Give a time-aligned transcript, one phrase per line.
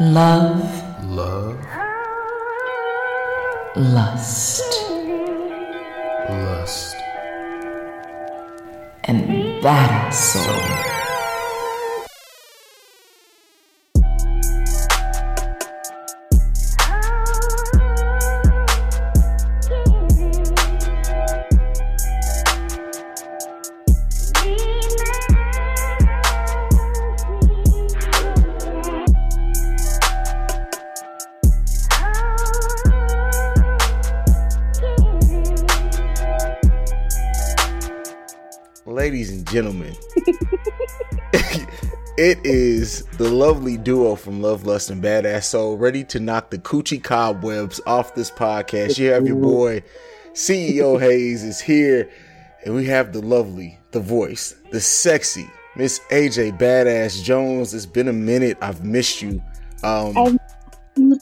[0.00, 0.62] Love.
[1.06, 1.58] Love.
[3.74, 4.62] Lust.
[6.28, 6.96] Lust.
[9.02, 10.97] And that soul.
[39.50, 39.96] Gentlemen,
[42.16, 46.58] it is the lovely duo from Love, Lust, and Badass Soul ready to knock the
[46.58, 48.98] coochie cobwebs off this podcast.
[48.98, 49.82] You have your boy,
[50.32, 52.10] CEO Hayes, is here,
[52.64, 57.72] and we have the lovely, the voice, the sexy Miss AJ Badass Jones.
[57.72, 58.58] It's been a minute.
[58.60, 59.40] I've missed you.
[59.84, 60.38] Um,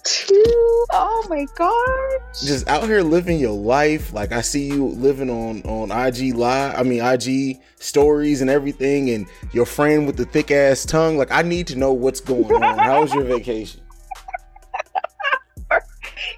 [0.06, 0.86] Too.
[0.92, 2.20] Oh my god.
[2.32, 4.12] just out here living your life.
[4.12, 6.78] Like I see you living on on IG live.
[6.78, 11.18] I mean IG stories and everything, and your friend with the thick ass tongue.
[11.18, 12.78] Like I need to know what's going on.
[12.78, 13.80] How was your vacation?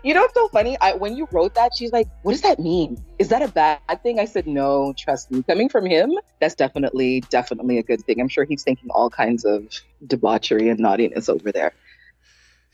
[0.02, 0.78] You know what's so funny?
[0.80, 3.04] I when you wrote that, she's like, "What does that mean?
[3.18, 5.42] Is that a bad thing?" I said, "No, trust me.
[5.42, 8.20] Coming from him, that's definitely, definitely a good thing.
[8.20, 9.66] I'm sure he's thinking all kinds of
[10.06, 11.72] debauchery and naughtiness over there."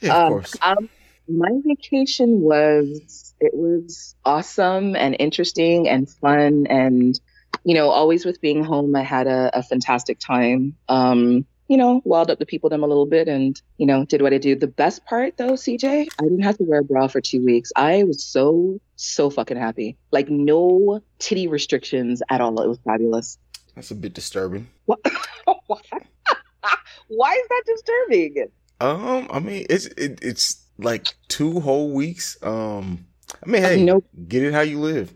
[0.05, 0.57] Yeah, of um, course.
[0.63, 0.89] um,
[1.29, 7.19] my vacation was it was awesome and interesting and fun and
[7.65, 10.77] you know always with being home i had a, a fantastic time.
[10.89, 14.21] Um you know wild up the people them a little bit and you know did
[14.21, 14.55] what i do.
[14.55, 17.73] The best part though cj i didn't have to wear a bra for two weeks.
[17.75, 19.97] I was so so fucking happy.
[20.11, 22.61] Like no titty restrictions at all.
[22.61, 23.39] It was fabulous.
[23.75, 24.69] That's a bit disturbing.
[24.85, 25.01] what?
[27.09, 28.49] why is that disturbing
[28.85, 32.37] Um, I mean, it's it, it's like two whole weeks.
[32.43, 33.07] Um,
[33.45, 35.15] I mean, hey, no- get it how you live.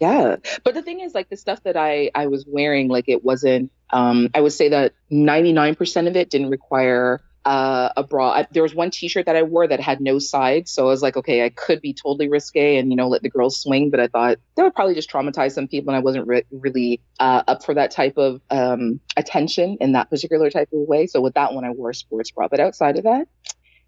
[0.00, 0.36] Yeah.
[0.64, 3.70] But the thing is like the stuff that I I was wearing like it wasn't
[3.90, 8.32] um I would say that 99% of it didn't require uh, a bra.
[8.32, 11.02] I, there was one t-shirt that I wore that had no sides, so I was
[11.02, 14.00] like, okay, I could be totally risque and you know let the girls swing, but
[14.00, 17.42] I thought that would probably just traumatize some people, and I wasn't re- really uh,
[17.46, 21.06] up for that type of um, attention in that particular type of way.
[21.06, 23.28] So with that one, I wore a sports bra, but outside of that,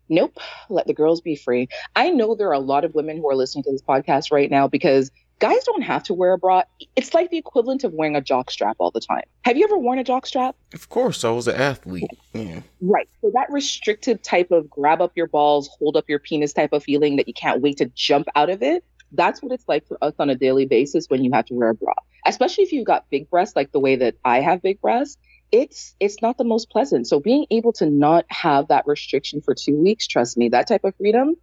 [0.09, 1.69] nope, let the girls be free.
[1.95, 4.51] I know there are a lot of women who are listening to this podcast right
[4.51, 6.63] now because guys don't have to wear a bra.
[6.97, 9.25] It's like the equivalent of wearing a jock strap all the time.
[9.43, 10.55] Have you ever worn a jock strap?
[10.73, 12.11] Of course, I was an athlete.
[12.33, 12.61] Yeah.
[12.81, 13.09] Right.
[13.21, 16.85] So that restrictive type of grab up your balls, hold up your penis type of
[16.85, 18.85] feeling that you can't wait to jump out of it.
[19.13, 21.71] That's what it's like for us on a daily basis when you have to wear
[21.71, 21.93] a bra.
[22.25, 25.19] Especially if you've got big breasts like the way that I have big breasts.
[25.51, 27.07] It's it's not the most pleasant.
[27.07, 30.85] So being able to not have that restriction for two weeks, trust me, that type
[30.85, 31.37] of freedom,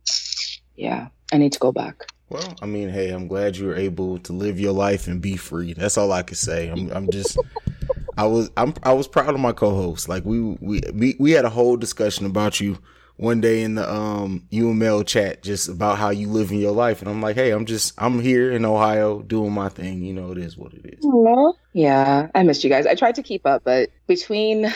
[0.75, 2.07] yeah, I need to go back.
[2.29, 5.35] Well, I mean, hey, I'm glad you were able to live your life and be
[5.35, 5.73] free.
[5.73, 6.69] That's all I can say.
[6.69, 7.37] I'm, I'm just,
[8.17, 10.07] I was, I'm, I was proud of my co-host.
[10.07, 12.77] Like we, we, we, we had a whole discussion about you
[13.17, 17.01] one day in the um UML chat, just about how you live in your life,
[17.01, 20.03] and I'm like, hey, I'm just, I'm here in Ohio doing my thing.
[20.03, 20.99] You know, it is what it is.
[21.73, 22.85] Yeah, I missed you guys.
[22.85, 24.71] I tried to keep up, but between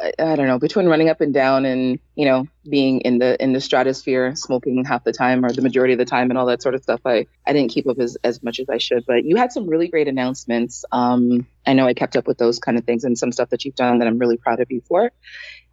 [0.00, 3.52] I, don't know, between running up and down and, you know, being in the in
[3.52, 6.62] the stratosphere, smoking half the time or the majority of the time and all that
[6.62, 9.04] sort of stuff, I I didn't keep up as as much as I should.
[9.06, 10.84] But you had some really great announcements.
[10.90, 13.64] Um I know I kept up with those kind of things and some stuff that
[13.64, 15.12] you've done that I'm really proud of you for.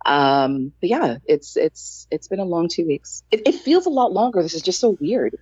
[0.06, 3.24] Um but yeah, it's it's it's been a long 2 weeks.
[3.32, 4.44] It, it feels a lot longer.
[4.44, 5.38] This is just so weird.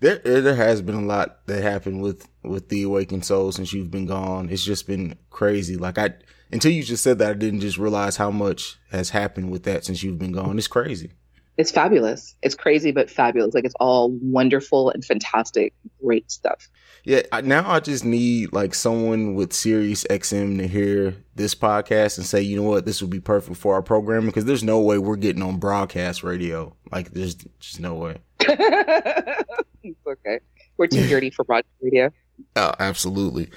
[0.00, 3.90] There, there has been a lot that happened with with the awakened soul since you've
[3.90, 4.48] been gone.
[4.50, 5.76] It's just been crazy.
[5.76, 6.14] Like I,
[6.52, 9.84] until you just said that, I didn't just realize how much has happened with that
[9.84, 10.58] since you've been gone.
[10.58, 11.12] It's crazy.
[11.56, 12.34] it's fabulous.
[12.42, 13.54] It's crazy but fabulous.
[13.54, 16.68] Like it's all wonderful and fantastic, great stuff.
[17.04, 22.18] Yeah, I, now I just need like someone with Sirius XM to hear this podcast
[22.18, 24.80] and say, you know what, this would be perfect for our programming because there's no
[24.80, 26.74] way we're getting on broadcast radio.
[26.90, 28.16] Like, there's just no way.
[28.40, 30.40] it's okay.
[30.78, 32.10] We're too dirty for broadcast radio.
[32.56, 33.50] Oh, absolutely.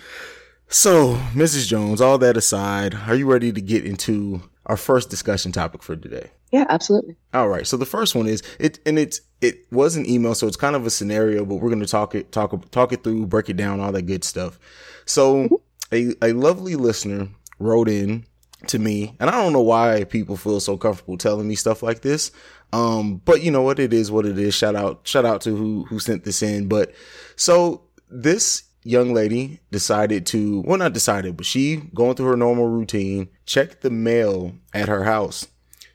[0.72, 1.68] So, Mrs.
[1.68, 5.96] Jones, all that aside, are you ready to get into our first discussion topic for
[5.96, 6.30] today?
[6.52, 7.16] Yeah, absolutely.
[7.34, 7.66] All right.
[7.66, 10.76] So the first one is it, and it's it was an email, so it's kind
[10.76, 13.58] of a scenario, but we're going to talk it talk talk it through, break it
[13.58, 14.60] down, all that good stuff.
[15.06, 15.62] So
[15.92, 18.26] a a lovely listener wrote in
[18.68, 22.02] to me, and I don't know why people feel so comfortable telling me stuff like
[22.02, 22.32] this.
[22.74, 23.80] Um, but you know what?
[23.80, 24.54] It is what it is.
[24.54, 26.68] Shout out shout out to who who sent this in.
[26.68, 26.94] But
[27.36, 32.68] so this young lady decided to well not decided but she going through her normal
[32.68, 35.48] routine checked the mail at her house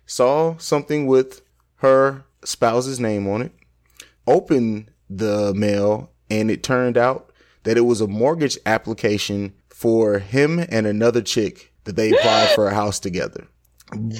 [0.06, 1.42] saw something with
[1.76, 3.52] her spouse's name on it,
[4.26, 7.30] opened the mail, and it turned out
[7.64, 12.68] that it was a mortgage application for him and another chick that they applied for
[12.68, 13.46] a house together.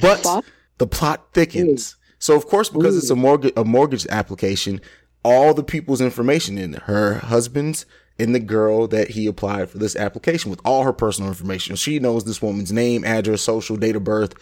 [0.00, 0.44] But
[0.78, 1.96] the plot thickens.
[2.18, 4.80] So of course, because it's a mortgage a mortgage application,
[5.22, 7.86] all the people's information in there, her husband's
[8.18, 11.76] and the girl that he applied for this application with all her personal information.
[11.76, 14.34] She knows this woman's name, address, social, date of birth,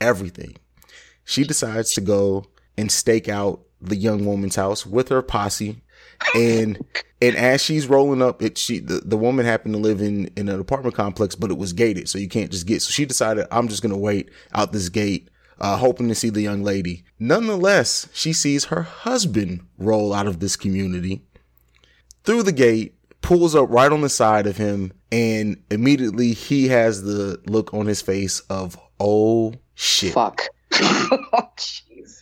[0.00, 0.56] everything.
[1.24, 2.46] She decides to go
[2.76, 5.82] and stake out the young woman's house with her posse.
[6.34, 6.78] And
[7.20, 10.48] and as she's rolling up, it she the, the woman happened to live in in
[10.48, 12.82] an apartment complex, but it was gated, so you can't just get.
[12.82, 15.28] So she decided, I'm just gonna wait out this gate,
[15.60, 17.04] uh, hoping to see the young lady.
[17.18, 21.22] Nonetheless, she sees her husband roll out of this community
[22.24, 27.02] through the gate, pulls up right on the side of him, and immediately he has
[27.02, 30.12] the look on his face of oh shit.
[30.12, 30.42] Fuck.
[31.34, 32.20] Oh, Jeez.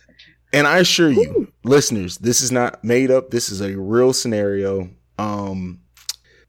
[0.53, 3.29] And I assure you, listeners, this is not made up.
[3.31, 4.89] This is a real scenario.
[5.17, 5.79] Um,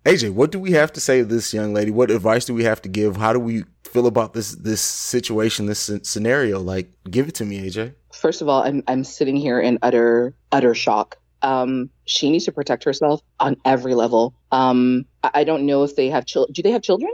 [0.05, 1.93] AJ, what do we have to say to this young lady?
[1.93, 3.17] What advice do we have to give?
[3.17, 6.59] How do we feel about this this situation, this scenario?
[6.59, 7.95] Like, give it to me, AJ.
[8.13, 11.19] First of all, I'm I'm sitting here in utter utter shock.
[11.43, 14.35] Um, she needs to protect herself on every level.
[14.51, 16.53] Um, I, I don't know if they have children.
[16.53, 17.13] Do they have children?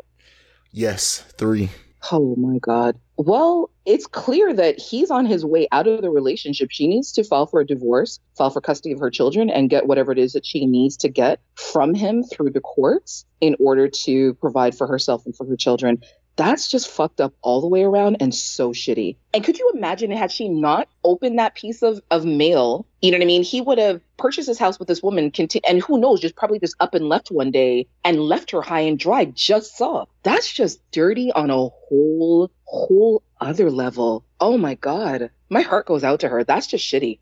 [0.70, 1.70] Yes, three.
[2.12, 2.98] Oh my God.
[3.16, 6.68] Well, it's clear that he's on his way out of the relationship.
[6.70, 9.86] She needs to file for a divorce, file for custody of her children, and get
[9.86, 13.88] whatever it is that she needs to get from him through the courts in order
[14.04, 16.00] to provide for herself and for her children.
[16.38, 19.16] That's just fucked up all the way around and so shitty.
[19.34, 22.86] And could you imagine had she not opened that piece of, of mail?
[23.02, 23.42] You know what I mean?
[23.42, 26.60] He would have purchased his house with this woman, conti- and who knows, just probably
[26.60, 29.24] just up and left one day and left her high and dry.
[29.24, 30.04] Just saw.
[30.22, 34.24] That's just dirty on a whole, whole other level.
[34.40, 35.30] Oh my God.
[35.50, 36.44] My heart goes out to her.
[36.44, 37.18] That's just shitty.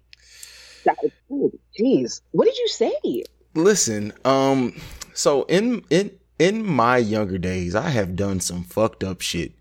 [1.30, 2.20] Oh, jeez.
[2.32, 3.24] What did you say?
[3.54, 4.78] Listen, um,
[5.14, 9.52] so in in in my younger days, I have done some fucked up shit.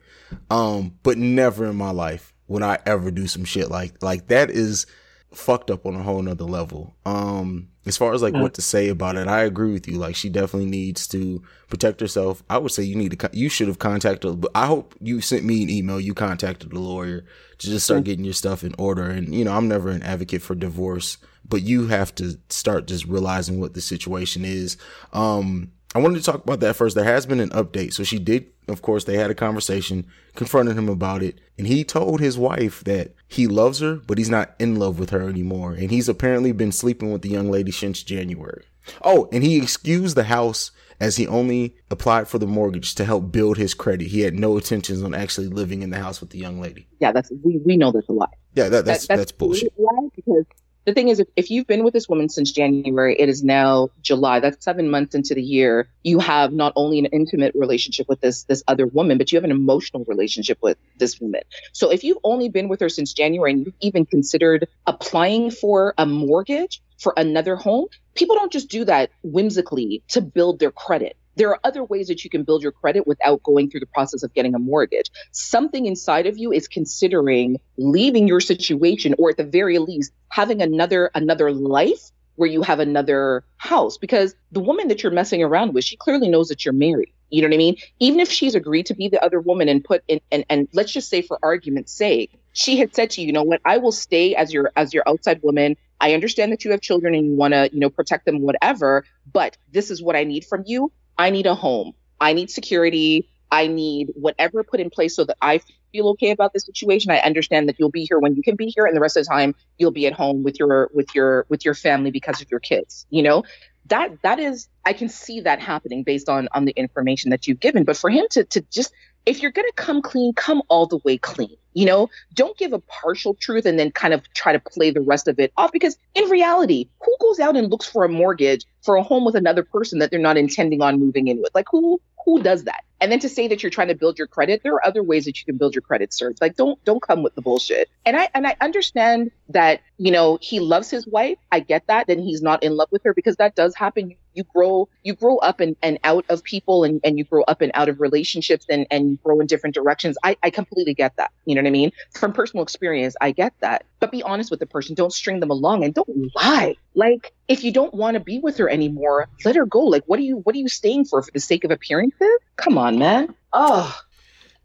[0.49, 4.49] Um, but never in my life would I ever do some shit like like that
[4.49, 4.85] is
[5.33, 6.95] fucked up on a whole nother level.
[7.05, 9.97] Um, as far as like what to say about it, I agree with you.
[9.97, 12.41] Like she definitely needs to protect herself.
[12.49, 15.43] I would say you need to, you should have contacted, but I hope you sent
[15.43, 15.99] me an email.
[15.99, 17.25] You contacted the lawyer
[17.57, 19.03] to just start getting your stuff in order.
[19.03, 21.17] And, you know, I'm never an advocate for divorce,
[21.47, 24.77] but you have to start just realizing what the situation is.
[25.13, 26.93] Um, I wanted to talk about that first.
[26.95, 27.93] There has been an update.
[27.93, 30.05] So she did, of course, they had a conversation,
[30.35, 34.29] confronted him about it, and he told his wife that he loves her, but he's
[34.29, 35.71] not in love with her anymore.
[35.73, 38.65] And he's apparently been sleeping with the young lady since January.
[39.03, 43.31] Oh, and he excused the house as he only applied for the mortgage to help
[43.31, 44.07] build his credit.
[44.07, 46.87] He had no intentions on actually living in the house with the young lady.
[46.99, 48.27] Yeah, that's we, we know that's a lie.
[48.53, 49.73] Yeah, that, that's That- that's, bullshit.
[49.77, 50.45] a lie because
[50.85, 53.89] the thing is, if, if you've been with this woman since January, it is now
[54.01, 54.39] July.
[54.39, 55.89] That's seven months into the year.
[56.03, 59.43] You have not only an intimate relationship with this this other woman, but you have
[59.43, 61.41] an emotional relationship with this woman.
[61.73, 65.93] So if you've only been with her since January and you've even considered applying for
[65.97, 71.17] a mortgage for another home, people don't just do that whimsically to build their credit.
[71.35, 74.23] There are other ways that you can build your credit without going through the process
[74.23, 75.11] of getting a mortgage.
[75.31, 80.61] Something inside of you is considering leaving your situation or at the very least having
[80.61, 85.73] another another life where you have another house because the woman that you're messing around
[85.73, 87.11] with, she clearly knows that you're married.
[87.29, 87.77] You know what I mean?
[87.99, 90.91] Even if she's agreed to be the other woman and put in and, and let's
[90.91, 93.91] just say for argument's sake, she had said to you, you know what, I will
[93.91, 95.75] stay as your as your outside woman.
[95.99, 99.05] I understand that you have children and you want to, you know, protect them, whatever,
[99.31, 100.91] but this is what I need from you.
[101.17, 101.93] I need a home.
[102.19, 103.29] I need security.
[103.51, 107.11] I need whatever put in place so that I feel okay about the situation.
[107.11, 109.25] I understand that you'll be here when you can be here, and the rest of
[109.25, 112.51] the time you'll be at home with your with your with your family because of
[112.51, 113.05] your kids.
[113.09, 113.43] You know,
[113.87, 117.59] that that is I can see that happening based on on the information that you've
[117.59, 117.83] given.
[117.83, 118.91] But for him to to just
[119.25, 121.55] if you're gonna come clean, come all the way clean.
[121.73, 125.01] You know, don't give a partial truth and then kind of try to play the
[125.01, 128.65] rest of it off because in reality, who goes out and looks for a mortgage
[128.81, 131.53] for a home with another person that they're not intending on moving in with?
[131.53, 132.83] Like who who does that?
[133.01, 135.25] And then to say that you're trying to build your credit, there are other ways
[135.25, 136.33] that you can build your credit, sir.
[136.39, 137.89] Like don't don't come with the bullshit.
[138.05, 141.37] And I and I understand that, you know, he loves his wife.
[141.51, 142.07] I get that.
[142.07, 144.11] Then he's not in love with her because that does happen.
[144.11, 147.43] You, you grow you grow up and, and out of people and, and you grow
[147.43, 150.17] up and out of relationships and, and you grow in different directions.
[150.23, 151.31] I, I completely get that.
[151.45, 151.91] You know what I mean?
[152.13, 153.85] From personal experience, I get that.
[153.99, 154.95] But be honest with the person.
[154.95, 156.75] Don't string them along and don't lie.
[156.93, 159.79] Like if you don't want to be with her anymore, let her go.
[159.81, 162.37] Like what are you what are you staying for for the sake of appearances?
[162.57, 163.33] Come on, man.
[163.53, 163.97] Oh,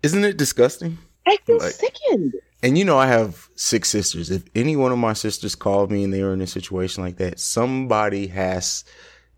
[0.02, 0.98] Isn't it disgusting?
[1.26, 2.34] I feel Like- sickened.
[2.62, 4.30] And you know, I have six sisters.
[4.30, 7.16] If any one of my sisters called me and they were in a situation like
[7.16, 8.84] that, somebody has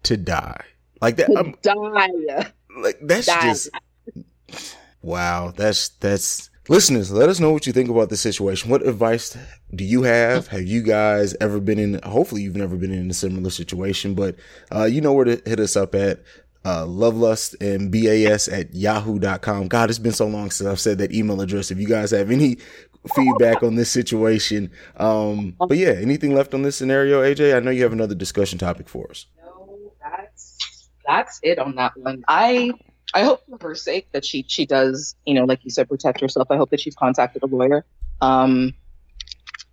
[0.04, 0.64] to die.
[1.00, 1.30] Like that.
[1.36, 2.52] I'm, Die.
[2.80, 3.42] like that's Die.
[3.42, 3.70] just
[5.02, 5.52] wow.
[5.56, 7.10] That's that's listeners.
[7.10, 8.70] Let us know what you think about this situation.
[8.70, 9.36] What advice
[9.74, 10.48] do you have?
[10.48, 12.00] Have you guys ever been in?
[12.04, 14.36] Hopefully, you've never been in a similar situation, but
[14.74, 16.22] uh, you know where to hit us up at.
[16.64, 19.66] Uh, lovelust and bas at yahoo.com.
[19.66, 21.72] God, it's been so long since I've said that email address.
[21.72, 22.58] If you guys have any
[23.16, 27.56] feedback on this situation, um, but yeah, anything left on this scenario, AJ?
[27.56, 29.26] I know you have another discussion topic for us.
[31.06, 32.24] That's it on that one.
[32.28, 32.72] I
[33.14, 36.20] I hope for her sake that she she does, you know, like you said, protect
[36.20, 36.48] herself.
[36.50, 37.84] I hope that she's contacted a lawyer.
[38.20, 38.74] Um,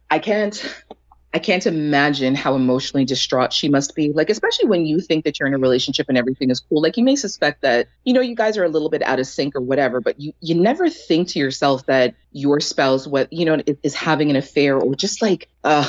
[0.10, 0.84] I can't
[1.32, 4.12] I can't imagine how emotionally distraught she must be.
[4.12, 6.82] Like, especially when you think that you're in a relationship and everything is cool.
[6.82, 9.28] Like, you may suspect that, you know, you guys are a little bit out of
[9.28, 13.46] sync or whatever, but you, you never think to yourself that your spouse, what, you
[13.46, 15.88] know, is, having an affair or just like, uh,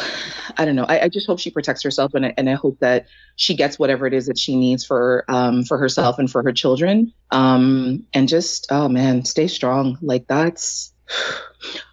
[0.59, 0.85] I don't know.
[0.85, 3.07] I, I just hope she protects herself and I, and I hope that
[3.37, 6.53] she gets whatever it is that she needs for, um, for herself and for her
[6.53, 7.15] children.
[7.31, 9.97] Um, and just, oh man, stay strong.
[10.03, 10.93] Like, that's,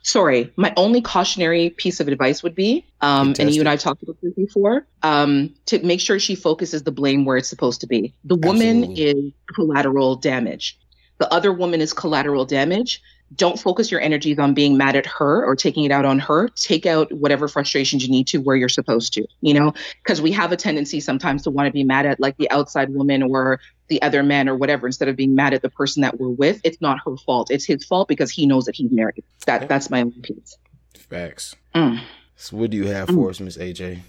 [0.02, 4.02] sorry my only cautionary piece of advice would be um, and you and i've talked
[4.04, 7.88] about this before um, to make sure she focuses the blame where it's supposed to
[7.88, 8.14] be.
[8.24, 9.04] The woman Absolutely.
[9.04, 10.78] is collateral damage.
[11.20, 13.02] The other woman is collateral damage
[13.36, 16.48] don't focus your energies on being mad at her or taking it out on her.
[16.50, 19.74] Take out whatever frustrations you need to where you're supposed to you know?
[20.04, 22.94] Because we have a tendency sometimes to want to be mad at like the outside
[22.94, 26.20] woman or the other man or whatever instead of being mad at the person that
[26.20, 26.60] we're with.
[26.64, 27.50] It's not her fault.
[27.52, 29.24] It's his fault because he knows that he's married.
[29.46, 30.58] That that's my only piece
[30.94, 31.56] Facts.
[31.74, 32.02] Mm.
[32.36, 34.00] So what do you have for us, Miss AJ?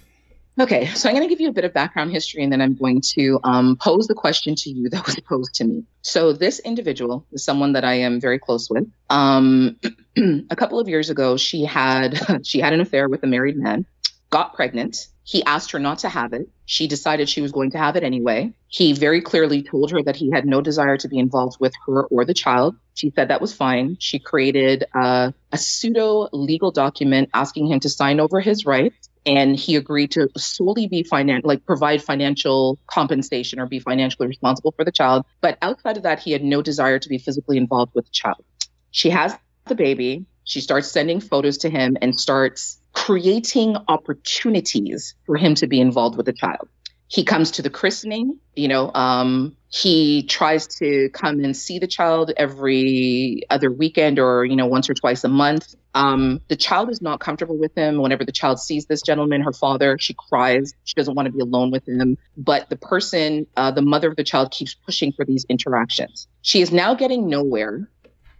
[0.59, 2.75] Okay, so I'm going to give you a bit of background history and then I'm
[2.75, 5.85] going to um, pose the question to you that was posed to me.
[6.01, 8.85] So, this individual is someone that I am very close with.
[9.09, 9.79] Um,
[10.49, 13.85] a couple of years ago, she had she had an affair with a married man,
[14.31, 15.07] got pregnant.
[15.23, 16.49] He asked her not to have it.
[16.65, 18.51] She decided she was going to have it anyway.
[18.67, 22.03] He very clearly told her that he had no desire to be involved with her
[22.05, 22.75] or the child.
[22.95, 23.97] She said that was fine.
[23.99, 29.55] She created uh, a pseudo legal document asking him to sign over his rights and
[29.55, 34.85] he agreed to solely be finan- like provide financial compensation or be financially responsible for
[34.85, 35.25] the child.
[35.41, 38.43] But outside of that he had no desire to be physically involved with the child.
[38.91, 39.35] She has
[39.65, 40.25] the baby.
[40.43, 46.17] She starts sending photos to him and starts creating opportunities for him to be involved
[46.17, 46.67] with the child.
[47.07, 51.87] He comes to the christening you know um, he tries to come and see the
[51.87, 55.75] child every other weekend or you know once or twice a month.
[55.93, 58.01] Um, the child is not comfortable with him.
[58.01, 60.73] Whenever the child sees this gentleman her father she cries.
[60.85, 62.17] She doesn't want to be alone with him.
[62.35, 66.27] But the person uh, the mother of the child keeps pushing for these interactions.
[66.41, 67.87] She is now getting nowhere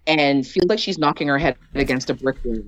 [0.08, 2.64] and feels like she's knocking her head against a brick wall.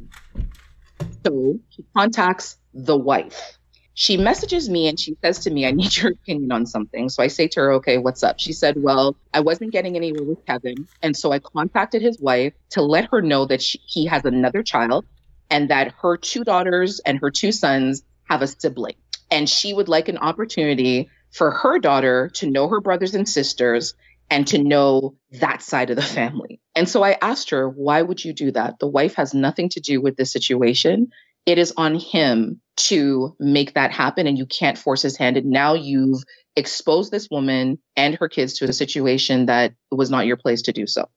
[1.25, 3.57] So she contacts the wife
[3.93, 7.09] she messages me and she says to me, I need your opinion on something.
[7.09, 8.39] So I say to her, okay, what's up?
[8.39, 10.87] She said, well, I wasn't getting anywhere with Kevin.
[11.01, 14.63] And so I contacted his wife to let her know that she, he has another
[14.63, 15.05] child
[15.49, 18.95] and that her two daughters and her two sons have a sibling.
[19.29, 23.93] And she would like an opportunity for her daughter to know her brothers and sisters
[24.29, 26.61] and to know that side of the family.
[26.73, 28.79] And so I asked her, why would you do that?
[28.79, 31.11] The wife has nothing to do with this situation
[31.45, 35.47] it is on him to make that happen and you can't force his hand and
[35.47, 36.23] now you've
[36.55, 40.71] exposed this woman and her kids to a situation that was not your place to
[40.71, 41.07] do so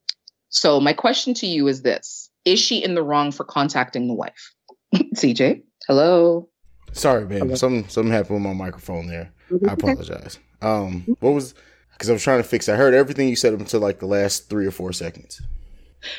[0.48, 4.14] so my question to you is this is she in the wrong for contacting the
[4.14, 4.52] wife
[5.14, 6.48] cj hello
[6.94, 7.42] Sorry, babe.
[7.42, 7.54] Hello.
[7.56, 9.32] Something something happened with my microphone there.
[9.68, 10.38] I apologize.
[10.62, 11.54] Um, what was
[11.92, 12.68] because I was trying to fix.
[12.68, 15.42] I heard everything you said up until like the last three or four seconds.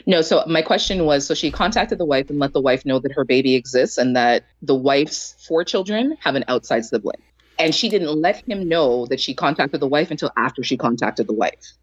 [0.05, 2.99] No, so my question was so she contacted the wife and let the wife know
[2.99, 7.21] that her baby exists and that the wife's four children have an outside sibling.
[7.57, 11.27] And she didn't let him know that she contacted the wife until after she contacted
[11.27, 11.73] the wife.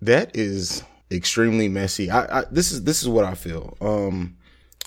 [0.00, 2.10] That is extremely messy.
[2.10, 3.76] I, I this is this is what I feel.
[3.80, 4.36] Um,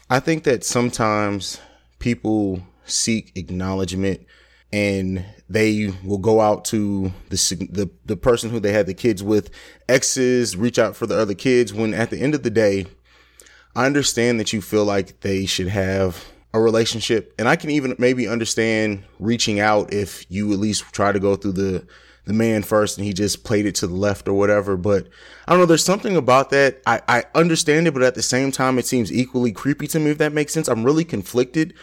[0.09, 1.59] I think that sometimes
[1.99, 4.25] people seek acknowledgement
[4.75, 9.23] and they will go out to the the the person who they had the kids
[9.23, 9.49] with
[9.87, 12.85] exes reach out for the other kids when at the end of the day
[13.73, 17.95] I understand that you feel like they should have a relationship and I can even
[17.97, 21.87] maybe understand reaching out if you at least try to go through the
[22.25, 25.07] the man first and he just played it to the left or whatever but
[25.47, 26.81] I don't know there's something about that.
[26.85, 30.11] I I understand it but at the same time it seems equally creepy to me
[30.11, 30.67] if that makes sense.
[30.67, 31.75] I'm really conflicted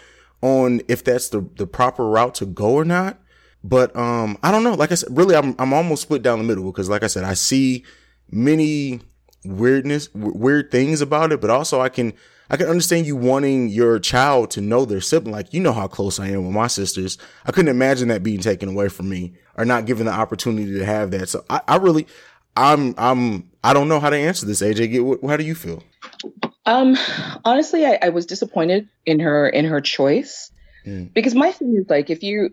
[0.42, 3.18] on if that's the the proper route to go or not
[3.64, 6.44] but um I don't know like I said really I'm I'm almost split down the
[6.44, 7.84] middle because like I said I see
[8.30, 9.00] many
[9.44, 12.12] weirdness w- weird things about it but also i can
[12.52, 15.32] I can understand you wanting your child to know their sibling.
[15.34, 17.16] Like, you know how close I am with my sisters.
[17.46, 20.84] I couldn't imagine that being taken away from me or not given the opportunity to
[20.84, 21.30] have that.
[21.30, 22.06] So I, I really,
[22.54, 24.60] I'm, I'm, I don't know how to answer this.
[24.60, 25.82] AJ, how do you feel?
[26.64, 26.96] Um,
[27.44, 30.50] honestly, I, I was disappointed in her in her choice
[30.86, 31.12] mm.
[31.12, 32.50] because my thing is like, if you,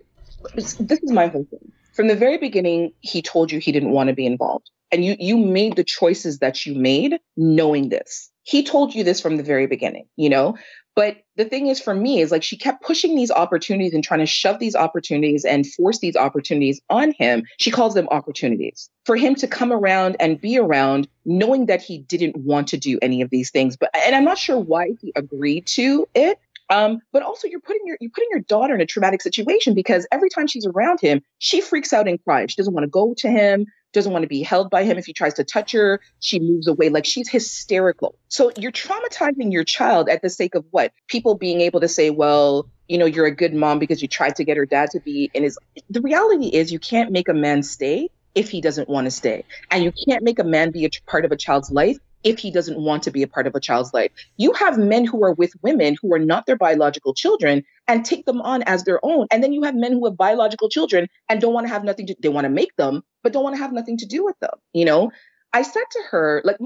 [0.56, 1.72] this is my whole thing.
[1.94, 5.16] From the very beginning, he told you he didn't want to be involved, and you
[5.20, 8.32] you made the choices that you made knowing this.
[8.44, 10.58] He told you this from the very beginning, you know.
[11.00, 14.20] But the thing is, for me, is like she kept pushing these opportunities and trying
[14.20, 17.44] to shove these opportunities and force these opportunities on him.
[17.56, 22.00] She calls them opportunities for him to come around and be around, knowing that he
[22.00, 23.78] didn't want to do any of these things.
[23.78, 26.38] But and I'm not sure why he agreed to it.
[26.70, 30.06] Um, but also you're putting your you're putting your daughter in a traumatic situation because
[30.12, 32.52] every time she's around him, she freaks out and cries.
[32.52, 34.98] She doesn't want to go to him doesn't want to be held by him.
[34.98, 36.90] If he tries to touch her, she moves away.
[36.90, 38.16] Like she's hysterical.
[38.28, 40.92] So you're traumatizing your child at the sake of what?
[41.08, 44.36] People being able to say, well, you know, you're a good mom because you tried
[44.38, 45.58] to get her dad to be in his.
[45.90, 49.44] The reality is, you can't make a man stay if he doesn't want to stay.
[49.72, 52.52] And you can't make a man be a part of a child's life if he
[52.52, 54.12] doesn't want to be a part of a child's life.
[54.38, 58.26] You have men who are with women who are not their biological children and take
[58.26, 59.28] them on as their own.
[59.32, 62.08] And then you have men who have biological children and don't want to have nothing
[62.08, 64.38] to, they want to make them, but don't want to have nothing to do with
[64.40, 64.52] them.
[64.74, 65.12] You know,
[65.52, 66.58] I said to her, like,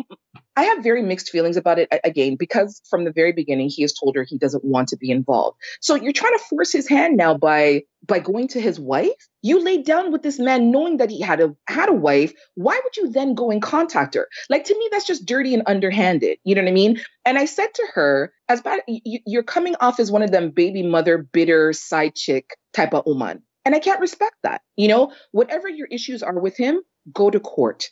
[0.56, 3.94] I have very mixed feelings about it again, because from the very beginning, he has
[3.94, 5.58] told her he doesn't want to be involved.
[5.82, 9.30] So you're trying to force his hand now by, by going to his wife.
[9.42, 12.34] You laid down with this man knowing that he had a, had a wife.
[12.56, 14.28] Why would you then go and contact her?
[14.50, 16.38] Like, to me, that's just dirty and underhanded.
[16.44, 17.02] You know what I mean?
[17.26, 20.84] And I said to her, as bad, you're coming off as one of them baby
[20.84, 23.44] mother, bitter side chick type of woman.
[23.66, 24.62] And I can't respect that.
[24.76, 26.82] You know, whatever your issues are with him,
[27.14, 27.90] go to court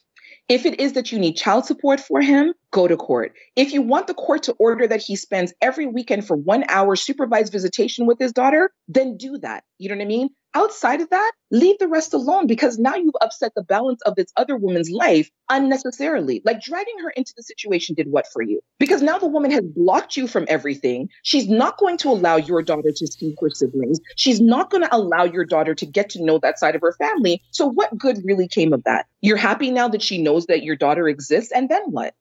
[0.51, 3.33] if it is that you need child support for him, go to court.
[3.55, 6.95] If you want the court to order that he spends every weekend for one hour
[6.95, 9.63] supervised visitation with his daughter, then do that.
[9.77, 10.29] You know what I mean?
[10.53, 14.33] Outside of that, leave the rest alone because now you've upset the balance of this
[14.35, 16.41] other woman's life unnecessarily.
[16.43, 18.59] Like dragging her into the situation did what for you?
[18.77, 21.07] Because now the woman has blocked you from everything.
[21.23, 24.01] She's not going to allow your daughter to see her siblings.
[24.17, 26.93] She's not going to allow your daughter to get to know that side of her
[26.93, 27.41] family.
[27.51, 29.05] So, what good really came of that?
[29.21, 32.13] You're happy now that she knows that your daughter exists, and then what?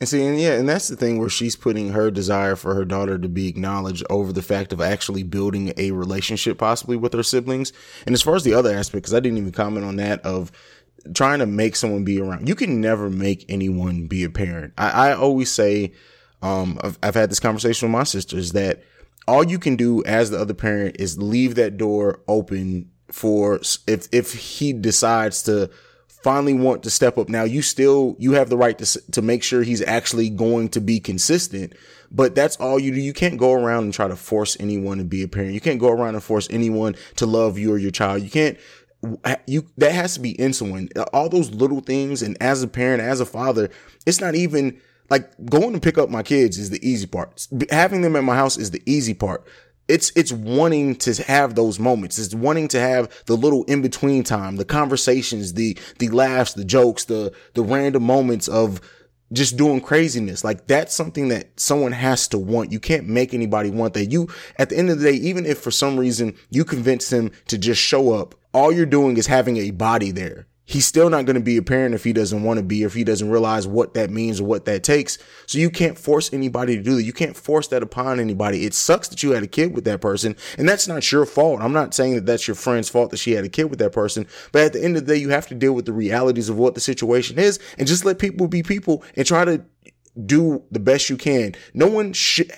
[0.00, 2.84] And see, and yeah, and that's the thing where she's putting her desire for her
[2.84, 7.22] daughter to be acknowledged over the fact of actually building a relationship possibly with her
[7.22, 7.72] siblings.
[8.04, 10.50] And as far as the other aspect, because I didn't even comment on that of
[11.14, 14.72] trying to make someone be around, you can never make anyone be a parent.
[14.76, 15.92] I, I always say,
[16.42, 18.82] um, I've, I've had this conversation with my sisters that
[19.28, 24.08] all you can do as the other parent is leave that door open for if
[24.10, 25.70] if he decides to
[26.22, 27.28] finally want to step up.
[27.28, 30.80] Now you still, you have the right to, to make sure he's actually going to
[30.80, 31.74] be consistent,
[32.10, 33.00] but that's all you do.
[33.00, 35.54] You can't go around and try to force anyone to be a parent.
[35.54, 38.22] You can't go around and force anyone to love you or your child.
[38.22, 38.58] You can't,
[39.46, 40.90] you, that has to be insulin.
[41.12, 42.22] All those little things.
[42.22, 43.70] And as a parent, as a father,
[44.06, 44.80] it's not even,
[45.10, 47.46] like going to pick up my kids is the easy part.
[47.70, 49.46] Having them at my house is the easy part
[49.88, 52.18] it's it's wanting to have those moments.
[52.18, 56.64] It's wanting to have the little in between time the conversations the the laughs the
[56.64, 58.80] jokes the the random moments of
[59.32, 60.44] just doing craziness.
[60.44, 62.70] Like that's something that someone has to want.
[62.70, 64.06] You can't make anybody want that.
[64.06, 67.30] You at the end of the day even if for some reason you convince them
[67.48, 71.26] to just show up all you're doing is having a body there he's still not
[71.26, 73.66] going to be a parent if he doesn't want to be, if he doesn't realize
[73.66, 75.18] what that means or what that takes.
[75.46, 77.02] So you can't force anybody to do that.
[77.02, 78.64] You can't force that upon anybody.
[78.64, 81.60] It sucks that you had a kid with that person, and that's not your fault.
[81.60, 83.92] I'm not saying that that's your friend's fault that she had a kid with that
[83.92, 86.48] person, but at the end of the day, you have to deal with the realities
[86.48, 89.64] of what the situation is and just let people be people and try to
[90.26, 91.54] do the best you can.
[91.74, 92.52] No one should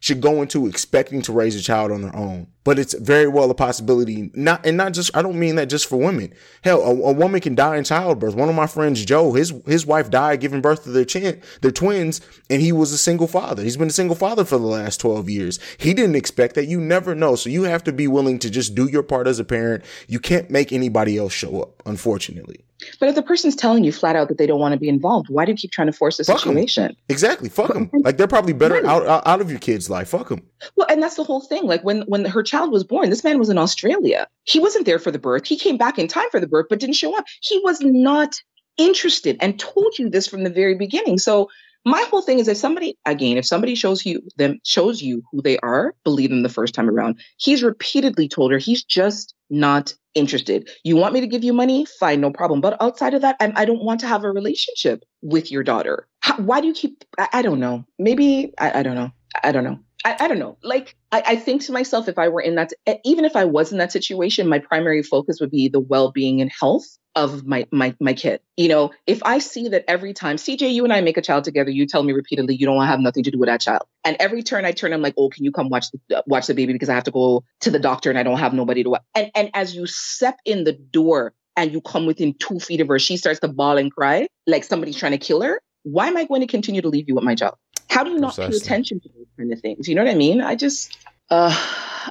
[0.00, 2.46] should go into expecting to raise a child on their own.
[2.64, 4.30] But it's very well a possibility.
[4.34, 6.34] Not and not just I don't mean that just for women.
[6.62, 8.34] Hell, a, a woman can die in childbirth.
[8.34, 11.70] One of my friends, Joe, his his wife died giving birth to their chin, their
[11.70, 13.62] twins, and he was a single father.
[13.62, 15.58] He's been a single father for the last 12 years.
[15.78, 16.66] He didn't expect that.
[16.66, 17.36] You never know.
[17.36, 19.84] So you have to be willing to just do your part as a parent.
[20.06, 22.64] You can't make anybody else show up, unfortunately.
[23.00, 25.28] But if the person's telling you flat out that they don't want to be involved,
[25.28, 26.96] why do you keep trying to force the Fuck situation?
[27.08, 27.48] Exactly.
[27.48, 27.90] Fuck them.
[28.04, 28.84] Like they're probably better right.
[28.84, 30.08] out, out of your kid's life.
[30.08, 30.42] Fuck them.
[30.76, 31.64] Well, and that's the whole thing.
[31.64, 34.28] Like when when her child was born, this man was in Australia.
[34.44, 35.46] He wasn't there for the birth.
[35.46, 37.24] He came back in time for the birth, but didn't show up.
[37.40, 38.40] He was not
[38.76, 41.18] interested and told you this from the very beginning.
[41.18, 41.48] So
[41.88, 45.42] my whole thing is if somebody again if somebody shows you them shows you who
[45.42, 49.94] they are believe them the first time around he's repeatedly told her he's just not
[50.14, 50.68] interested.
[50.84, 51.86] You want me to give you money?
[51.98, 52.60] Fine no problem.
[52.60, 55.62] But outside of that I'm, i do not want to have a relationship with your
[55.62, 56.06] daughter.
[56.20, 57.84] How, why do you keep I, I, don't know.
[57.98, 59.10] Maybe I, I don't know.
[59.42, 59.78] I don't know.
[60.04, 60.56] I, I don't know.
[60.62, 62.72] Like, I, think to myself, if I were in that,
[63.04, 66.40] even if I was in that situation, my primary focus would be the well being
[66.40, 66.86] and health
[67.18, 68.40] of my my my kid.
[68.56, 71.44] You know, if I see that every time CJ, you and I make a child
[71.44, 73.60] together, you tell me repeatedly you don't want to have nothing to do with that
[73.60, 76.46] child, and every turn I turn, I'm like, oh, can you come watch the watch
[76.46, 78.84] the baby because I have to go to the doctor and I don't have nobody
[78.84, 78.96] to.
[79.14, 82.88] And and as you step in the door and you come within two feet of
[82.88, 85.60] her, she starts to bawl and cry like somebody's trying to kill her.
[85.82, 87.56] Why am I going to continue to leave you with my child?
[87.90, 88.60] How do you not Precisely.
[88.60, 89.88] pay attention to those kind of things?
[89.88, 90.40] You know what I mean?
[90.40, 90.96] I just,
[91.30, 91.50] uh,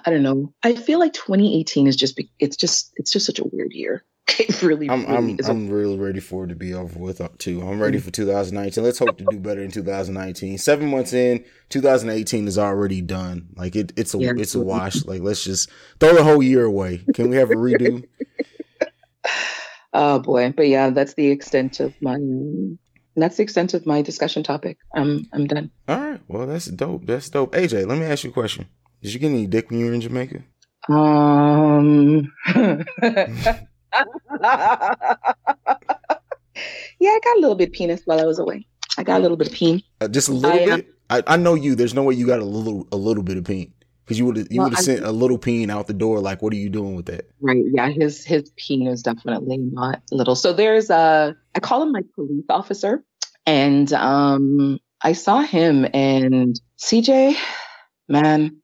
[0.06, 0.54] I don't know.
[0.64, 4.04] I feel like 2018 is just, it's just, it's just such a weird year.
[4.40, 7.62] It really, I'm, really I'm, I'm really ready for it to be over with too.
[7.62, 8.84] I'm ready for 2019.
[8.84, 10.58] Let's hope to do better in 2019.
[10.58, 13.48] Seven months in, 2018 is already done.
[13.56, 15.06] Like it, it's a, yeah, it's a wash.
[15.06, 17.04] Like let's just throw the whole year away.
[17.14, 18.04] Can we have a redo?
[19.94, 22.18] oh boy, but yeah, that's the extent of my
[23.16, 24.78] that's the extent of my discussion topic.
[24.94, 25.72] I'm I'm done.
[25.88, 26.22] All right.
[26.28, 27.06] Well, that's dope.
[27.06, 27.54] That's dope.
[27.54, 28.68] AJ, let me ask you a question.
[29.02, 30.44] Did you get any dick when you were in Jamaica?
[30.90, 32.34] Um.
[33.94, 34.96] yeah,
[37.10, 38.66] I got a little bit penis while I was away.
[38.98, 39.84] I got a little bit of peen.
[40.02, 40.88] Uh, just a little I, bit.
[41.10, 41.76] I, I know you.
[41.76, 43.74] There's no way you got a little a little bit of peen
[44.04, 46.20] because you would you well, would have sent a little peen out the door.
[46.20, 47.30] Like, what are you doing with that?
[47.40, 47.64] Right.
[47.74, 47.90] Yeah.
[47.90, 50.36] His his peen is definitely not little.
[50.36, 53.04] So there's a I call him my police officer,
[53.46, 57.38] and um I saw him and CJ,
[58.08, 58.58] man,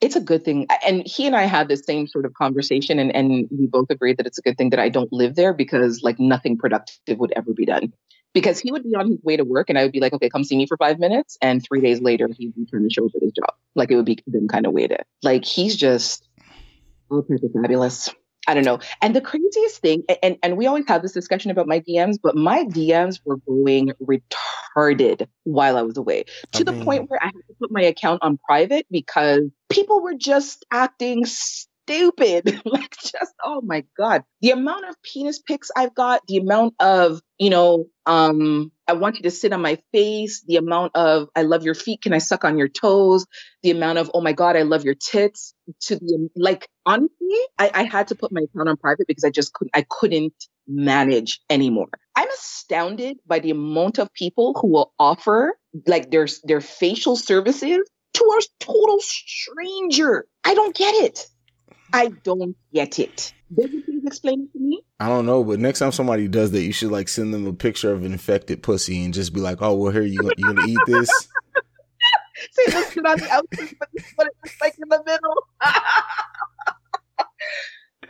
[0.00, 0.66] it's a good thing.
[0.86, 4.16] And he and I had the same sort of conversation, and, and we both agreed
[4.18, 7.32] that it's a good thing that I don't live there because like nothing productive would
[7.36, 7.92] ever be done.
[8.32, 10.28] Because he would be on his way to work, and I would be like, okay,
[10.28, 11.36] come see me for five minutes.
[11.42, 13.52] And three days later, he'd return to show up at his job.
[13.74, 15.02] Like it would be them kind of waited.
[15.22, 16.28] Like he's just
[17.10, 18.08] all kinds of fabulous.
[18.50, 18.80] I don't know.
[19.00, 22.34] And the craziest thing, and, and we always have this discussion about my DMs, but
[22.34, 27.22] my DMs were going retarded while I was away to I mean, the point where
[27.22, 32.60] I had to put my account on private because people were just acting stupid.
[32.64, 34.24] like just oh my god.
[34.40, 39.16] The amount of penis pics I've got, the amount of, you know, um I want
[39.16, 42.18] you to sit on my face, the amount of I love your feet, can I
[42.18, 43.24] suck on your toes,
[43.62, 47.70] the amount of oh my god, I love your tits to the like honestly, I,
[47.72, 50.34] I had to put my account on private because I just couldn't I couldn't
[50.66, 51.90] manage anymore.
[52.16, 57.88] I'm astounded by the amount of people who will offer like their their facial services
[58.14, 60.26] to a total stranger.
[60.44, 61.26] I don't get it.
[61.92, 63.32] I don't get it.
[63.54, 64.82] Could you please explain it to me?
[64.98, 67.52] I don't know, but next time somebody does that, you should like send them a
[67.52, 70.66] picture of an infected pussy and just be like, "Oh, well, here you you gonna
[70.66, 71.10] eat this."
[72.52, 75.34] Say this is on the outside, but what it looks like in the middle.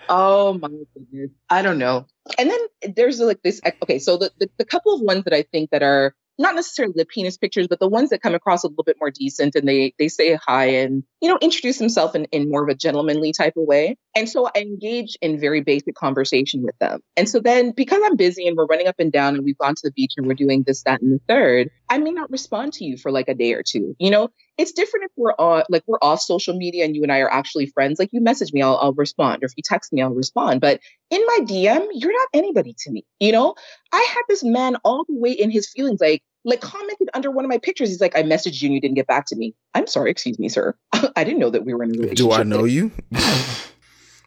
[0.09, 2.07] oh my goodness, I don't know.
[2.39, 3.61] And then there's like this.
[3.83, 6.95] Okay, so the, the the couple of ones that I think that are not necessarily
[6.97, 9.69] the penis pictures, but the ones that come across a little bit more decent and
[9.69, 13.33] they they say hi and you know introduce themselves in, in more of a gentlemanly
[13.33, 13.97] type of way.
[14.17, 17.01] And so I engage in very basic conversation with them.
[17.17, 19.75] And so then because I'm busy and we're running up and down and we've gone
[19.75, 22.73] to the beach and we're doing this, that, and the third, I may not respond
[22.75, 23.95] to you for like a day or two.
[23.99, 27.13] You know, it's different if we're on like we're off social media and you and
[27.13, 27.99] I are actually friends.
[27.99, 29.43] Like you message me, I'll, I'll respond.
[29.43, 30.61] Or if you text me, I'll respond.
[30.61, 33.05] But in my DM, you're not anybody to me.
[33.21, 33.55] You know,
[33.93, 37.45] I had this man all the way in his feelings, like like commented under one
[37.45, 37.89] of my pictures.
[37.89, 39.55] He's like, I messaged you and you didn't get back to me.
[39.75, 40.75] I'm sorry, excuse me, sir.
[40.93, 42.17] I didn't know that we were in a relationship.
[42.17, 42.91] Do I know you?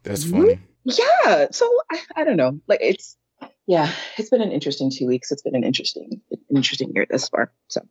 [0.04, 0.60] That's funny.
[0.86, 1.47] Yeah.
[1.52, 2.60] So I, I, don't know.
[2.67, 3.15] Like it's
[3.67, 5.32] yeah, it's been an interesting two weeks.
[5.32, 6.21] It's been an interesting,
[6.54, 7.52] interesting year thus far.
[7.69, 7.82] So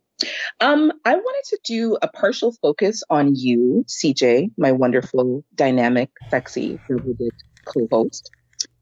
[0.61, 6.78] um I wanted to do a partial focus on you, CJ, my wonderful, dynamic, sexy,
[7.64, 8.30] co-host.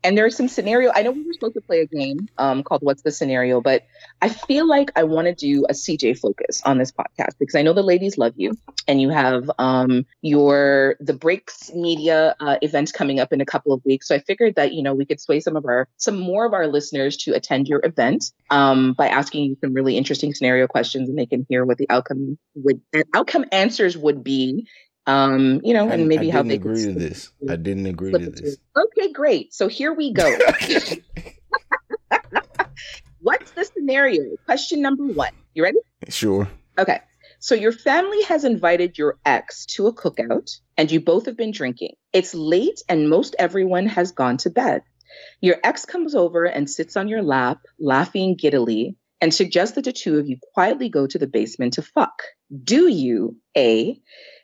[0.03, 0.91] And there's some scenario.
[0.95, 3.83] I know we were supposed to play a game um, called "What's the Scenario," but
[4.23, 7.63] I feel like I want to do a CJ focus on this podcast because I
[7.63, 8.57] know the ladies love you,
[8.89, 13.73] and you have um, your the Breaks Media uh, event coming up in a couple
[13.73, 14.09] of weeks.
[14.09, 16.55] So I figured that you know we could sway some of our some more of
[16.55, 21.09] our listeners to attend your event um, by asking you some really interesting scenario questions,
[21.09, 22.81] and they can hear what the outcome would
[23.15, 24.67] outcome answers would be
[25.11, 27.31] um, you know, and maybe I how they agree to this.
[27.49, 28.59] I didn't agree to this.
[28.77, 29.53] Okay, great.
[29.53, 30.25] So here we go.
[33.21, 34.37] What's the scenario?
[34.47, 35.33] Question number one.
[35.55, 35.79] You ready?
[36.09, 36.49] Sure.
[36.79, 37.01] Okay.
[37.41, 41.51] So your family has invited your ex to a cookout and you both have been
[41.51, 41.95] drinking.
[42.13, 44.83] It's late and most everyone has gone to bed.
[45.41, 49.93] Your ex comes over and sits on your lap, laughing giddily, and suggests that the
[49.93, 52.23] two of you quietly go to the basement to fuck.
[52.63, 53.99] Do you A,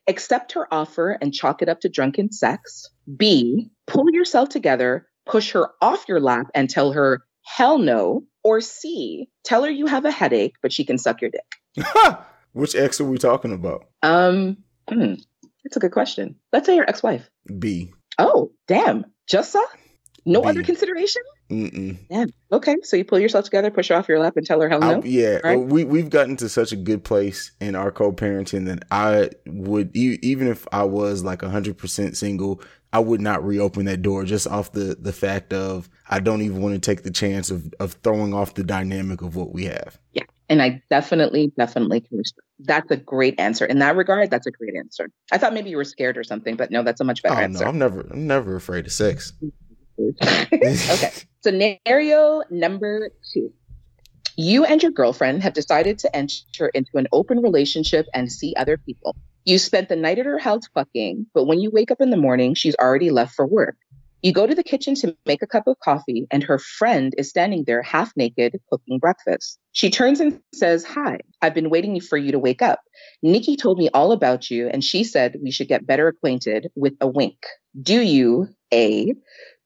[0.08, 2.88] accept her offer and chalk it up to drunken sex.
[3.16, 8.24] B, pull yourself together, push her off your lap and tell her, hell no.
[8.44, 11.86] Or C, tell her you have a headache, but she can suck your dick.
[12.52, 13.86] Which ex are we talking about?
[14.02, 15.14] Um, hmm,
[15.64, 16.36] that's a good question.
[16.52, 17.28] Let's say your ex-wife.
[17.58, 17.92] B.
[18.18, 19.04] Oh, damn.
[19.28, 19.64] Just saw?
[20.24, 20.48] No B.
[20.48, 21.22] other consideration?
[21.50, 21.96] Mm-mm.
[22.10, 22.28] Damn.
[22.50, 24.80] Okay, so you pull yourself together, push her off your lap, and tell her hell
[24.80, 25.00] no.
[25.00, 25.58] I- yeah, Right.
[25.58, 30.48] we we've gotten to such a good place in our co-parenting that I would even
[30.48, 32.60] if I was like hundred percent single,
[32.92, 36.62] I would not reopen that door just off the the fact of I don't even
[36.62, 39.98] want to take the chance of of throwing off the dynamic of what we have.
[40.14, 40.24] Yeah.
[40.48, 42.46] And I definitely, definitely can respect.
[42.60, 43.64] That's a great answer.
[43.66, 45.08] In that regard, that's a great answer.
[45.32, 47.38] I thought maybe you were scared or something, but no, that's a much better oh
[47.38, 47.66] no, answer.
[47.66, 49.32] I'm never I'm never afraid of sex.
[50.22, 51.10] okay.
[51.46, 53.52] Scenario number two.
[54.36, 58.76] You and your girlfriend have decided to enter into an open relationship and see other
[58.76, 59.14] people.
[59.44, 62.16] You spent the night at her house fucking, but when you wake up in the
[62.16, 63.76] morning, she's already left for work.
[64.22, 67.28] You go to the kitchen to make a cup of coffee, and her friend is
[67.28, 69.60] standing there half naked cooking breakfast.
[69.70, 72.80] She turns and says, Hi, I've been waiting for you to wake up.
[73.22, 76.94] Nikki told me all about you, and she said we should get better acquainted with
[77.00, 77.38] a wink.
[77.80, 79.14] Do you, A,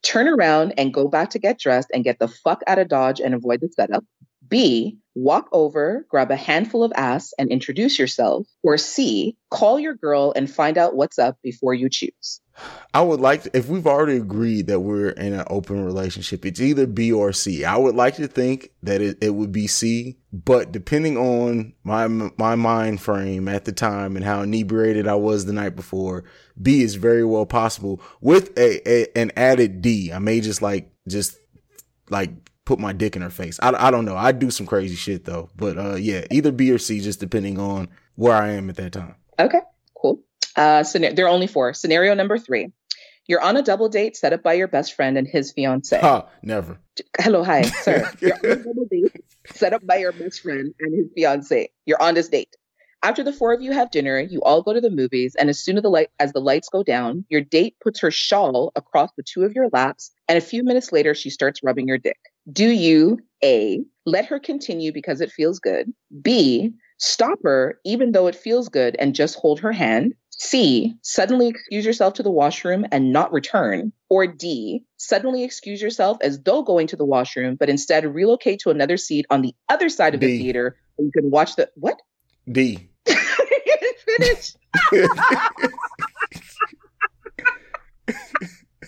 [0.03, 3.21] turn around and go back to get dressed and get the fuck out of Dodge
[3.21, 4.05] and avoid the setup?
[4.49, 8.47] B, walk over, grab a handful of ass and introduce yourself?
[8.63, 12.41] Or C, call your girl and find out what's up before you choose?
[12.93, 16.61] I would like to, if we've already agreed that we're in an open relationship, it's
[16.61, 17.65] either B or C.
[17.65, 22.09] I would like to think that it, it would be C, but depending on my
[22.09, 26.25] my mind frame at the time and how inebriated I was the night before,
[26.61, 30.13] B is very well possible with a, a an added D.
[30.13, 31.39] I may just like just
[32.09, 32.31] like
[32.65, 33.61] put my dick in her face.
[33.63, 34.17] I, I don't know.
[34.17, 37.59] I do some crazy shit though, but uh yeah, either B or C, just depending
[37.59, 39.15] on where I am at that time.
[39.39, 39.61] Okay.
[40.61, 41.73] Uh, there are only four.
[41.73, 42.71] Scenario number three.
[43.27, 45.99] You're on a double date set up by your best friend and his fiance.
[45.99, 46.79] Ha, never.
[47.19, 48.11] Hello, hi, sir.
[48.21, 51.71] You're on a double date set up by your best friend and his fiance.
[51.87, 52.55] You're on this date.
[53.03, 55.59] After the four of you have dinner, you all go to the movies, and as
[55.59, 59.11] soon as the light as the lights go down, your date puts her shawl across
[59.17, 62.19] the two of your laps, and a few minutes later, she starts rubbing your dick.
[62.53, 65.91] Do you A let her continue because it feels good?
[66.21, 70.15] B stop her even though it feels good and just hold her hand?
[70.41, 73.93] C suddenly excuse yourself to the washroom and not return?
[74.09, 78.71] Or D suddenly excuse yourself as though going to the washroom, but instead relocate to
[78.71, 82.01] another seat on the other side of the theater where you can watch the what?
[82.51, 82.89] D.
[83.07, 84.55] Finish.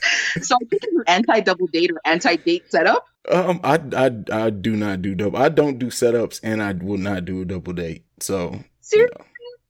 [0.40, 3.04] So I think you're anti double date or anti date setup.
[3.30, 5.38] Um, I, I, I do not do double.
[5.38, 8.04] I don't do setups, and I will not do a double date.
[8.20, 9.24] So Seriously,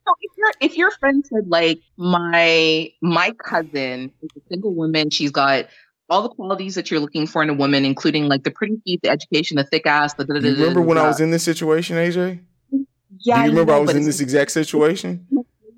[0.05, 5.09] so if your if your friend said like my my cousin is a single woman,
[5.09, 5.65] she's got
[6.09, 9.01] all the qualities that you're looking for in a woman, including like the pretty feet,
[9.01, 10.13] the education, the thick ass.
[10.15, 12.41] The, you remember when I was in this situation, AJ?
[13.19, 15.27] Yeah, do you remember know, I was in this exact situation?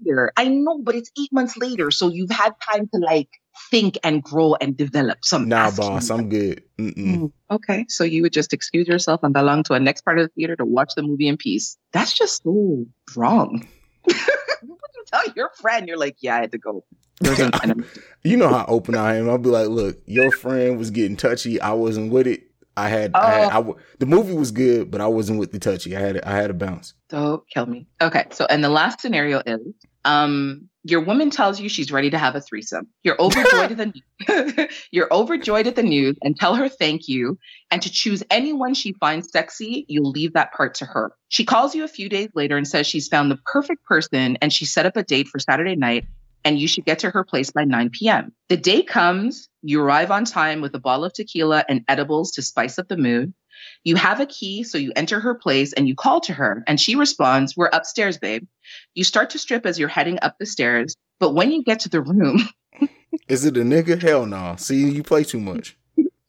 [0.06, 0.32] later.
[0.38, 3.30] I know, but it's eight months later, so you've had time to like
[3.72, 5.20] think and grow and develop.
[5.24, 6.64] Some Nah, boss, I'm good.
[6.78, 6.96] Mm-mm.
[6.96, 10.28] Mm, Okay, so you would just excuse yourself and belong to a next part of
[10.28, 11.78] the theater to watch the movie in peace.
[11.94, 12.86] That's just so
[13.16, 13.68] wrong.
[14.08, 15.88] You tell your friend?
[15.88, 16.84] You're like, yeah, I had to go.
[17.22, 17.84] There's an enemy.
[18.24, 19.30] You know how open I am.
[19.30, 21.60] I'll be like, look, your friend was getting touchy.
[21.62, 22.44] I wasn't with it.
[22.78, 23.50] I had, I had Oh.
[23.50, 25.96] I w- the movie was good, but I wasn't with the touchy.
[25.96, 26.94] I had, I had a bounce.
[27.10, 27.88] Don't kill me.
[28.02, 29.62] Okay, so and the last scenario is
[30.04, 32.88] um your woman tells you she's ready to have a threesome.
[33.02, 37.40] You're overjoyed at the you're overjoyed at the news and tell her thank you.
[37.72, 41.12] And to choose anyone she finds sexy, you'll leave that part to her.
[41.30, 44.54] She calls you a few days later and says she's found the perfect person and
[44.54, 46.06] she set up a date for Saturday night
[46.44, 48.32] and you should get to her place by 9 p.m.
[48.50, 52.44] The day comes, you arrive on time with a bottle of tequila and edibles to
[52.44, 53.34] spice up the mood.
[53.84, 56.80] You have a key, so you enter her place and you call to her, and
[56.80, 58.46] she responds, We're upstairs, babe.
[58.94, 61.90] You start to strip as you're heading up the stairs, but when you get to
[61.90, 62.48] the room,
[63.28, 64.02] Is it a nigga?
[64.02, 64.56] Hell no.
[64.58, 65.78] See, you play too much.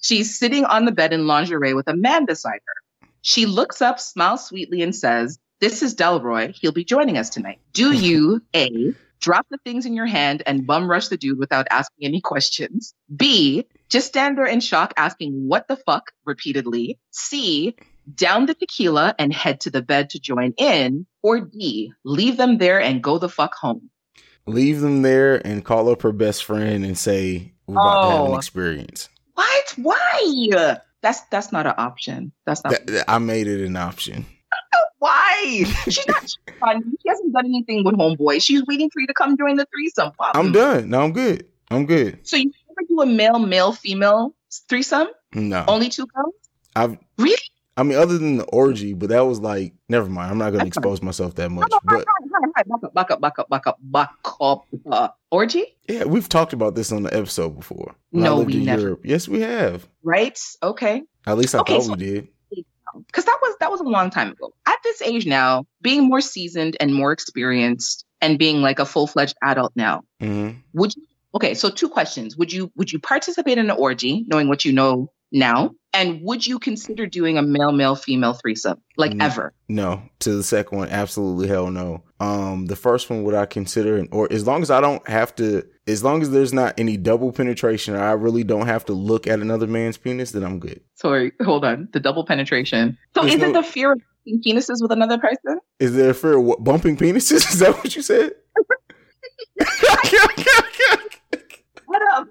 [0.00, 3.08] she's sitting on the bed in lingerie with a man beside her.
[3.22, 6.54] She looks up, smiles sweetly, and says, This is Delroy.
[6.54, 7.58] He'll be joining us tonight.
[7.72, 11.66] Do you, A, drop the things in your hand and bum rush the dude without
[11.70, 12.94] asking any questions?
[13.14, 16.99] B, just stand there in shock asking what the fuck repeatedly?
[17.11, 17.77] C,
[18.14, 21.07] down the tequila and head to the bed to join in?
[21.22, 23.90] Or D, leave them there and go the fuck home?
[24.46, 28.25] Leave them there and call up her best friend and say we're about to have
[28.27, 28.37] an Oh.
[28.37, 29.09] experience.
[29.35, 29.75] What?
[29.77, 30.77] Why?
[31.03, 32.33] That's that's not an option.
[32.46, 34.25] That's not That- I made it an option.
[34.99, 35.64] why.
[35.85, 36.83] She's not fun.
[37.03, 38.40] She hasn't done anything with homeboy.
[38.42, 40.12] She's waiting for you to come join the threesome.
[40.35, 40.88] I'm done.
[40.90, 41.46] No, I'm good.
[41.70, 42.27] I'm good.
[42.27, 44.34] So you never do a male, male, female
[44.68, 45.08] threesome?
[45.34, 46.34] No, Only two girls?
[46.74, 47.36] I've Really?
[47.78, 50.30] I mean, other than the orgy, but that was like, never mind.
[50.30, 51.68] I'm not going to expose myself that much.
[51.70, 54.10] No, no, But no, Back up, back up, back up, back up, back
[54.40, 54.64] up.
[54.90, 57.94] Uh, orgy, yeah, we've talked about this on the episode before.
[58.10, 58.80] When No, we never.
[58.82, 59.00] Europe.
[59.04, 59.86] Yes, we have.
[60.02, 60.38] right?
[60.62, 61.02] Okay.
[61.26, 62.28] At least I Okay, thought so- we did.
[63.06, 64.54] because that was that was a long time ago.
[64.66, 69.06] At this age now, being more seasoned and more experienced, and being like a full
[69.06, 71.02] fledged adult now, hmm would you?
[71.34, 74.72] Okay, so two questions: Would you would you participate in an orgy, knowing what you
[74.72, 79.22] know now, and would you consider doing a male male female threesome, like Mm.
[79.22, 79.52] ever?
[79.68, 82.04] No, to the second one, absolutely hell no.
[82.20, 85.34] Um, the first one would I consider, an, or as long as I don't have
[85.36, 88.92] to, as long as there's not any double penetration, or I really don't have to
[88.94, 90.80] look at another man's penis, then I'm good.
[90.94, 91.88] Sorry, hold on.
[91.92, 92.96] The double penetration.
[93.14, 94.00] So There's is it no- the fear of
[94.44, 95.60] penises with another person?
[95.78, 97.32] Is there a fear of what, bumping penises?
[97.52, 98.32] Is that what you said?
[101.87, 102.29] What up?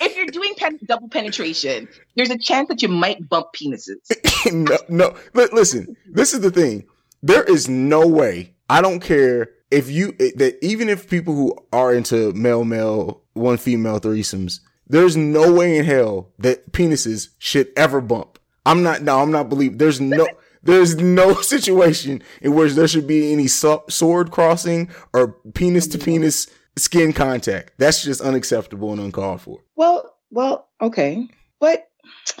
[0.00, 3.98] if you're doing pen- double penetration, there's a chance that you might bump penises.
[4.52, 5.16] no, no.
[5.34, 6.86] Li- listen, this is the thing.
[7.22, 8.54] There is no way.
[8.68, 13.22] I don't care if you eh, that even if people who are into male male
[13.34, 18.38] one female threesomes, there's no way in hell that penises should ever bump.
[18.64, 19.02] I'm not.
[19.02, 19.78] No, I'm not believe.
[19.78, 20.26] There's no.
[20.62, 26.48] There's no situation in which there should be any sword crossing or penis to penis
[26.76, 27.72] skin contact.
[27.78, 29.60] That's just unacceptable and uncalled for.
[29.76, 31.26] Well, well, okay,
[31.58, 31.88] but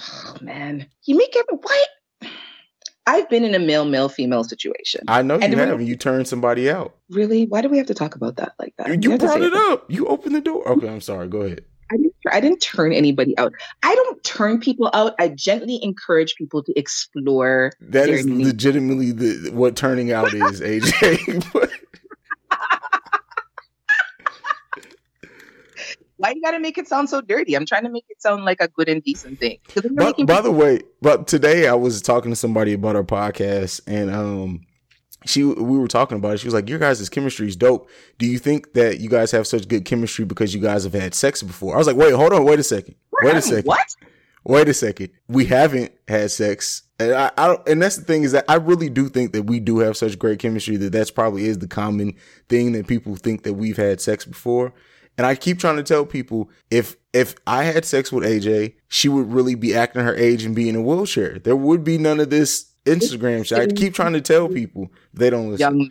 [0.00, 1.88] oh, man, you make every what?
[3.06, 5.00] I've been in a male male female situation.
[5.08, 6.94] I know you And have, and you turned somebody out.
[7.08, 7.46] really?
[7.46, 9.02] Why do we have to talk about that like that?
[9.02, 9.90] You to brought it up.
[9.90, 10.68] You opened the door.
[10.68, 11.26] Okay, I'm sorry.
[11.26, 11.64] Go ahead.
[11.92, 13.52] I didn't, I didn't turn anybody out.
[13.82, 15.14] I don't turn people out.
[15.18, 17.72] I gently encourage people to explore.
[17.80, 21.66] That is need- legitimately the what turning out is, AJ.
[26.16, 27.54] Why you gotta make it sound so dirty?
[27.54, 29.58] I'm trying to make it sound like a good and decent thing.
[29.74, 33.80] by, by people- the way, but today I was talking to somebody about our podcast,
[33.86, 34.60] and um,
[35.26, 36.38] she we were talking about it.
[36.38, 37.88] She was like, "Your guys' chemistry is dope.
[38.18, 41.14] Do you think that you guys have such good chemistry because you guys have had
[41.14, 43.96] sex before?" I was like, "Wait, hold on, wait a second, wait a second, What?
[44.44, 45.10] wait a second.
[45.28, 48.56] We haven't had sex." And I, I don't, and that's the thing is that I
[48.56, 51.68] really do think that we do have such great chemistry that that's probably is the
[51.68, 52.14] common
[52.48, 54.72] thing that people think that we've had sex before.
[55.16, 59.08] And I keep trying to tell people if if I had sex with AJ, she
[59.08, 61.38] would really be acting her age and be in a wheelchair.
[61.38, 63.58] There would be none of this Instagram shit.
[63.58, 65.60] I keep trying to tell people they don't listen.
[65.60, 65.90] Young,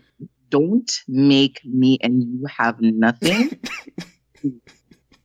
[0.49, 3.59] don't make me and you have nothing.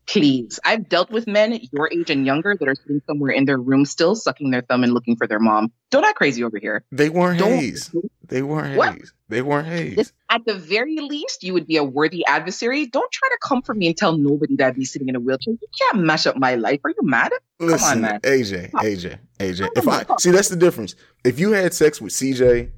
[0.06, 0.60] Please.
[0.64, 3.86] I've dealt with men your age and younger that are sitting somewhere in their room
[3.86, 5.72] still sucking their thumb and looking for their mom.
[5.90, 6.84] Don't act crazy over here.
[6.92, 7.94] They weren't Don't- Hayes.
[8.28, 8.94] They weren't What?
[8.94, 9.12] Hayes.
[9.34, 9.96] They weren't.
[9.96, 12.86] This, at the very least, you would be a worthy adversary.
[12.86, 15.20] Don't try to come for me and tell nobody that I'd be sitting in a
[15.20, 15.54] wheelchair.
[15.54, 16.78] You can't mash up my life.
[16.84, 17.32] Are you mad?
[17.58, 18.20] Listen, man.
[18.20, 19.68] AJ, AJ, AJ.
[19.74, 20.94] If I see, that's the difference.
[21.24, 22.70] If you had sex with CJ,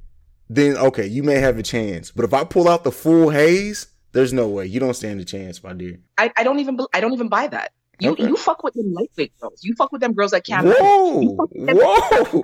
[0.49, 2.11] then okay, you may have a chance.
[2.11, 4.64] But if I pull out the full haze, there's no way.
[4.64, 5.99] You don't stand a chance, my dear.
[6.16, 7.73] I, I don't even I don't even buy that.
[7.99, 8.27] You Okay.
[8.27, 9.61] you fuck with them lightweight girls.
[9.65, 10.67] You fuck with them girls that can't.
[10.67, 12.43] Whoa, whoa.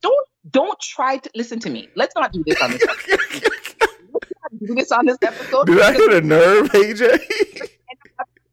[0.00, 1.88] Don't don't try to listen to me.
[1.96, 2.84] Let's not do this on this.
[2.86, 5.66] Let's not do this on this episode.
[5.66, 7.68] Did I hit a nerve, AJ?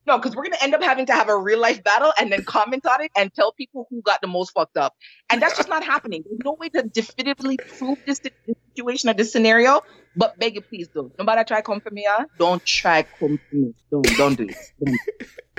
[0.07, 2.43] No, because we're gonna end up having to have a real life battle and then
[2.43, 4.95] comment on it and tell people who got the most fucked up.
[5.29, 6.23] And that's just not happening.
[6.25, 8.31] There's no way to definitively prove this, this
[8.75, 9.81] situation or this scenario.
[10.15, 11.13] But beg you, please don't.
[11.19, 12.25] Nobody try come for me, huh?
[12.39, 13.75] Don't try come for me.
[13.91, 14.57] Don't don't do it.
[14.83, 14.97] Don't,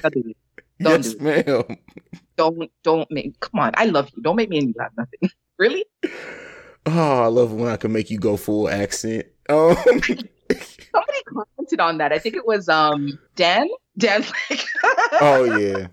[0.03, 0.35] don't do this.
[0.81, 1.47] Don't yes, do it.
[1.47, 1.77] ma'am.
[2.37, 3.39] Don't don't make.
[3.41, 4.23] Come on, I love you.
[4.23, 5.31] Don't make me you have nothing.
[5.59, 5.85] Really?
[6.87, 9.27] Oh, I love when I can make you go full accent.
[9.51, 12.13] Um, Somebody commented on that.
[12.15, 13.69] I think it was um Dan.
[13.99, 14.25] Dan.
[14.49, 14.65] Like,
[15.21, 15.89] oh yeah.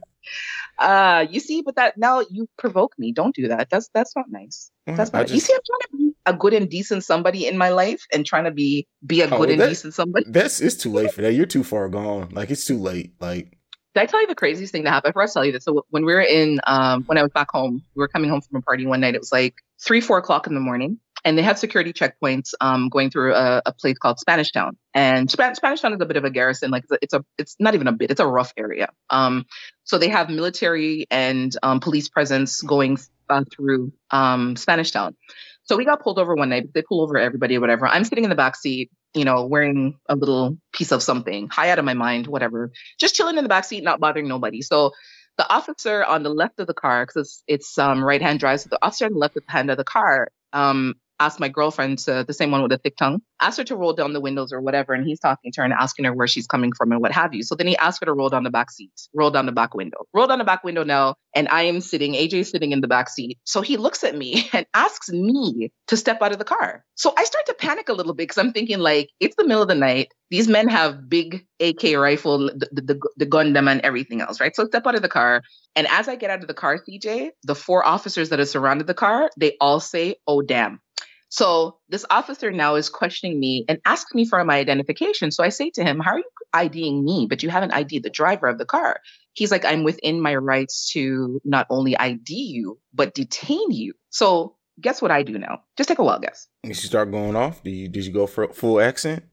[0.79, 3.11] uh, you see, but that now you provoke me.
[3.11, 3.69] Don't do that.
[3.69, 4.71] That's that's not nice.
[4.85, 5.29] That's I not.
[5.31, 8.25] you see, I'm trying to be a good and decent somebody in my life, and
[8.25, 10.25] trying to be be a Oh, good and that- decent somebody.
[10.29, 11.33] That's it's too late for that.
[11.33, 12.29] You're too far gone.
[12.31, 13.15] Like it's too late.
[13.19, 13.56] Like
[13.97, 15.15] Did I tell you the craziest thing that happened?
[15.17, 17.81] I tell you this, so when we were in, um, when I was back home,
[17.95, 19.15] we were coming home from a party one night.
[19.15, 22.89] It was like three, four o'clock in the morning, and they had security checkpoints um,
[22.89, 24.77] going through a, a place called Spanish Town.
[24.93, 27.73] And Span- Spanish Town is a bit of a garrison, like it's a, it's not
[27.73, 28.89] even a bit, it's a rough area.
[29.09, 29.47] Um,
[29.83, 32.99] so they have military and um, police presence going
[33.31, 35.15] uh, through um, Spanish Town.
[35.63, 36.71] So we got pulled over one night.
[36.71, 37.87] They pull over everybody or whatever.
[37.87, 41.71] I'm sitting in the back seat, you know, wearing a little piece of something, high
[41.71, 44.61] out of my mind, whatever just chilling in the back seat, not bothering nobody.
[44.61, 44.91] So
[45.37, 48.61] the officer on the left of the car, because it's, it's um, right hand drive,
[48.61, 52.23] so the officer on the left hand of the car um, asked my girlfriend to
[52.27, 54.61] the same one with the thick tongue, asked her to roll down the windows or
[54.61, 57.11] whatever, and he's talking to her and asking her where she's coming from and what
[57.11, 57.43] have you.
[57.43, 59.73] So then he asked her to roll down the back seat, roll down the back
[59.73, 62.87] window, roll down the back window now, and I am sitting, AJ's sitting in the
[62.87, 63.37] back seat.
[63.43, 66.83] So he looks at me and asks me to step out of the car.
[66.95, 69.61] So I start to panic a little bit because I'm thinking like it's the middle
[69.61, 70.13] of the night.
[70.29, 74.41] These men have big AK rifle, the, the, the, the gun them and everything else,
[74.41, 74.53] right?
[74.55, 75.41] So step out of the car.
[75.75, 78.87] And as I get out of the car, CJ, the four officers that have surrounded
[78.87, 80.81] the car, they all say, oh, damn.
[81.29, 85.31] So this officer now is questioning me and asking me for my identification.
[85.31, 88.09] So I say to him, How are you IDing me, but you haven't ID'd the
[88.09, 88.99] driver of the car?
[89.33, 93.93] He's like, I'm within my rights to not only ID you, but detain you.
[94.09, 95.61] So guess what I do now?
[95.75, 96.47] Just take a wild guess.
[96.63, 97.61] Did you start going off?
[97.63, 99.23] Did you did you go for full accent?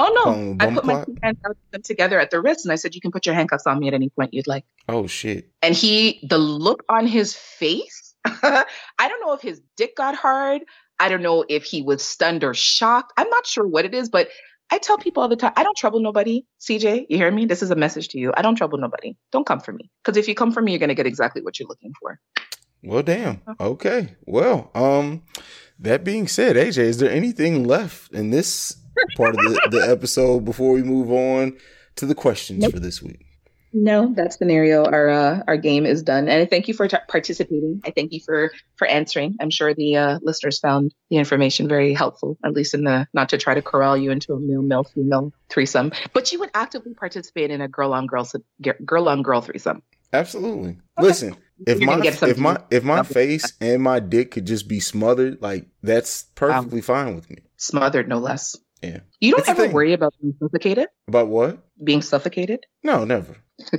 [0.00, 0.56] Oh no.
[0.60, 1.38] I put my hands
[1.72, 3.88] them together at the wrist and I said, You can put your handcuffs on me
[3.88, 4.64] at any point you'd like.
[4.88, 5.50] Oh shit.
[5.62, 8.64] And he, the look on his face, I
[9.00, 10.62] don't know if his dick got hard.
[11.00, 13.12] I don't know if he was stunned or shocked.
[13.16, 14.28] I'm not sure what it is, but
[14.70, 16.44] I tell people all the time, I don't trouble nobody.
[16.60, 17.46] CJ, you hear me?
[17.46, 18.32] This is a message to you.
[18.36, 19.16] I don't trouble nobody.
[19.32, 19.90] Don't come for me.
[20.04, 22.20] Because if you come for me, you're going to get exactly what you're looking for.
[22.82, 23.40] Well, damn.
[23.58, 24.16] Okay.
[24.26, 25.22] Well, um,
[25.78, 28.76] that being said, AJ, is there anything left in this
[29.16, 31.56] part of the, the episode before we move on
[31.96, 32.72] to the questions Nope.
[32.74, 33.24] for this week?
[33.72, 34.84] No, that scenario.
[34.84, 37.80] Our uh, our game is done, and I thank you for t- participating.
[37.84, 39.36] I thank you for for answering.
[39.40, 43.28] I'm sure the uh, listeners found the information very helpful, at least in the not
[43.30, 46.94] to try to corral you into a male male female threesome, but you would actively
[46.94, 48.28] participate in a girl on girl
[48.84, 49.82] girl on girl threesome.
[50.12, 50.78] Absolutely.
[50.98, 55.42] Listen, if my if my if my face and my dick could just be smothered,
[55.42, 57.38] like that's perfectly fine with me.
[57.56, 58.56] Smothered, no less.
[58.82, 59.00] Yeah.
[59.20, 60.86] You don't It's ever worry about being suffocated.
[61.08, 61.58] About what?
[61.82, 62.64] Being suffocated.
[62.82, 63.36] No, never.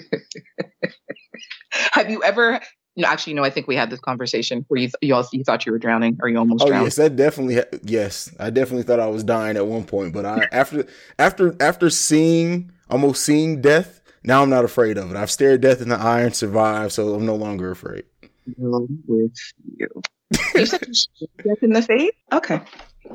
[1.72, 2.60] Have you ever?
[2.96, 3.44] No, actually, no.
[3.44, 5.78] I think we had this conversation where you th- you, all, you thought you were
[5.80, 6.86] drowning or you almost Oh drowned.
[6.86, 7.56] yes, that definitely.
[7.56, 10.86] Ha- yes, I definitely thought I was dying at one point, but I after
[11.18, 15.16] after after seeing almost seeing death, now I'm not afraid of it.
[15.18, 18.04] I've stared death in the eye and survived, so I'm no longer afraid.
[18.58, 19.32] With
[19.78, 19.88] you.
[20.56, 20.82] You said
[21.44, 22.12] death in the face.
[22.34, 22.60] Okay.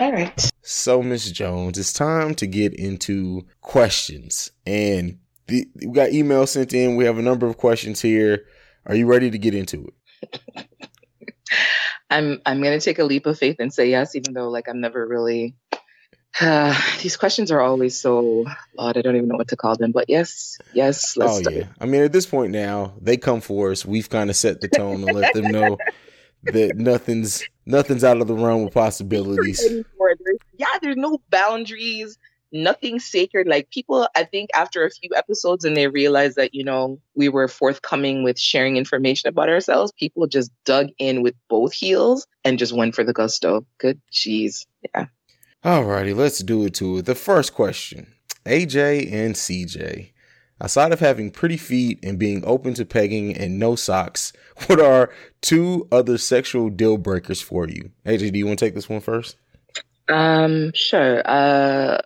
[0.01, 0.51] All right.
[0.62, 6.72] So, Miss Jones, it's time to get into questions, and the, we got email sent
[6.72, 6.97] in.
[6.97, 8.47] We have a number of questions here.
[8.86, 9.90] Are you ready to get into
[10.22, 10.66] it?
[12.11, 14.80] I'm I'm gonna take a leap of faith and say yes, even though like I'm
[14.80, 15.57] never really.
[17.01, 18.45] these questions are always so
[18.76, 18.97] odd.
[18.97, 19.92] I don't even know what to call them.
[19.92, 21.16] But yes, yes.
[21.16, 21.66] Let's oh yeah.
[21.80, 23.84] I mean, at this point now, they come for us.
[23.84, 25.78] We've kind of set the tone and let them know
[26.45, 29.62] that nothing's nothing's out of the realm of possibilities.
[30.57, 32.18] yeah, there's no boundaries,
[32.55, 33.47] nothing sacred.
[33.47, 37.29] Like people, I think after a few episodes and they realized that, you know, we
[37.29, 42.59] were forthcoming with sharing information about ourselves, people just dug in with both heels and
[42.59, 43.67] just went for the gusto.
[43.79, 44.65] Good jeez.
[44.95, 45.07] Yeah.
[45.65, 47.03] Alrighty, let's do it to.
[47.03, 48.15] The first question
[48.47, 50.11] AJ and CJ.
[50.61, 54.33] Aside of having pretty feet and being open to pegging and no socks,
[54.67, 55.11] what are
[55.43, 57.91] two other sexual deal breakers for you?
[58.07, 59.37] AJ, do you want to take this one first?
[60.09, 61.23] Um, sure.
[61.25, 62.01] Uh,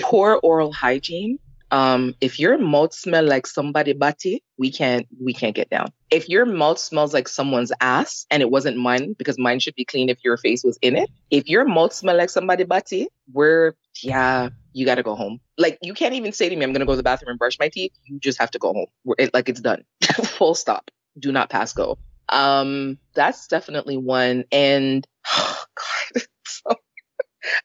[0.00, 1.38] poor oral hygiene.
[1.70, 5.88] Um, if your mouth smell like somebody body, we can't we can't get down.
[6.10, 9.84] If your mouth smells like someone's ass and it wasn't mine, because mine should be
[9.84, 11.10] clean if your face was in it.
[11.30, 15.40] If your mouth smell like somebody body, we're yeah, you gotta go home.
[15.58, 17.58] Like you can't even say to me, I'm gonna go to the bathroom and brush
[17.58, 17.92] my teeth.
[18.04, 18.86] You just have to go home.
[19.18, 19.84] It, like it's done.
[20.04, 20.90] Full stop.
[21.18, 21.98] Do not pass go.
[22.28, 24.44] Um, that's definitely one.
[24.52, 25.06] And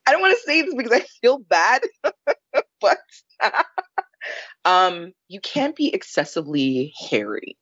[0.06, 1.82] I don't want to say this because I feel bad,
[2.82, 2.98] but
[4.66, 7.58] um, you can't be excessively hairy.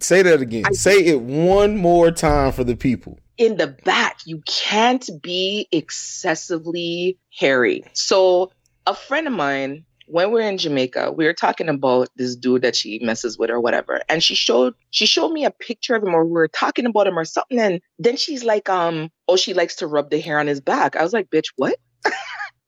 [0.00, 0.64] Say that again.
[0.66, 3.18] I- Say it one more time for the people.
[3.36, 7.84] In the back, you can't be excessively hairy.
[7.92, 8.50] So,
[8.86, 12.62] a friend of mine, when we are in Jamaica, we were talking about this dude
[12.62, 16.02] that she messes with or whatever, and she showed she showed me a picture of
[16.02, 19.36] him, or we were talking about him or something, and then she's like, um, oh,
[19.36, 20.96] she likes to rub the hair on his back.
[20.96, 21.78] I was like, bitch, what?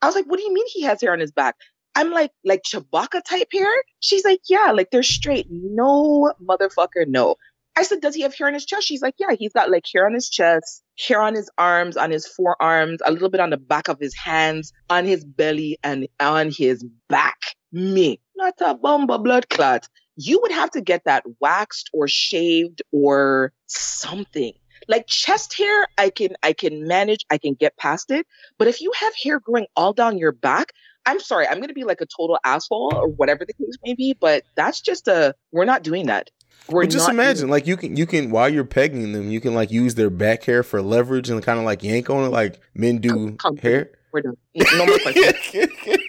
[0.03, 1.57] I was like, what do you mean he has hair on his back?
[1.95, 3.72] I'm like, like Chewbacca type hair?
[4.01, 5.47] She's like, yeah, like they're straight.
[5.51, 7.36] No, motherfucker, no.
[7.76, 8.86] I said, does he have hair on his chest?
[8.86, 12.11] She's like, yeah, he's got like hair on his chest, hair on his arms, on
[12.11, 16.07] his forearms, a little bit on the back of his hands, on his belly, and
[16.20, 17.38] on his back.
[17.72, 19.88] Me, not a bomba blood clot.
[20.16, 24.53] You would have to get that waxed or shaved or something.
[24.88, 28.26] Like chest hair, I can I can manage, I can get past it.
[28.59, 30.72] But if you have hair growing all down your back,
[31.07, 34.16] I'm sorry, I'm gonna be like a total asshole or whatever the case may be,
[34.18, 36.30] but that's just a we're not doing that.
[36.68, 39.30] We're But just not imagine, doing- like you can you can while you're pegging them,
[39.30, 42.24] you can like use their back hair for leverage and kind of like yank on
[42.24, 43.90] it, like men do Come- hair.
[44.12, 44.36] we're done.
[44.54, 45.32] No more questions.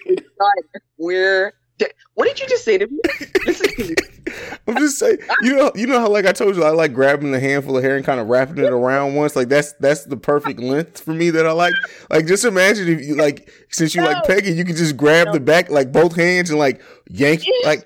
[0.06, 0.80] We're done.
[0.98, 2.98] We're de- what did you just say to me?
[3.02, 3.96] To.
[4.68, 7.34] I'm just saying, you know, you know how like I told you, I like grabbing
[7.34, 9.34] a handful of hair and kind of wrapping it around once.
[9.36, 11.74] Like that's that's the perfect length for me that I like.
[12.10, 14.34] Like just imagine if you like since you like No.
[14.34, 16.80] pegging, you can just grab the back like both hands and like
[17.10, 17.84] yank like.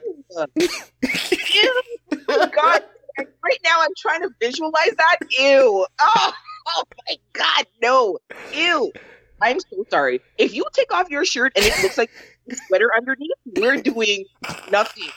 [0.56, 0.68] Ew.
[2.28, 2.82] Oh, God.
[3.18, 5.16] Right now, I'm trying to visualize that.
[5.38, 5.86] Ew.
[6.00, 6.32] Oh,
[6.68, 7.66] oh my God.
[7.82, 8.18] No.
[8.52, 8.92] Ew.
[9.40, 10.20] I'm so sorry.
[10.38, 12.10] If you take off your shirt and it looks like
[12.66, 14.24] sweater underneath, we're doing
[14.70, 15.08] nothing.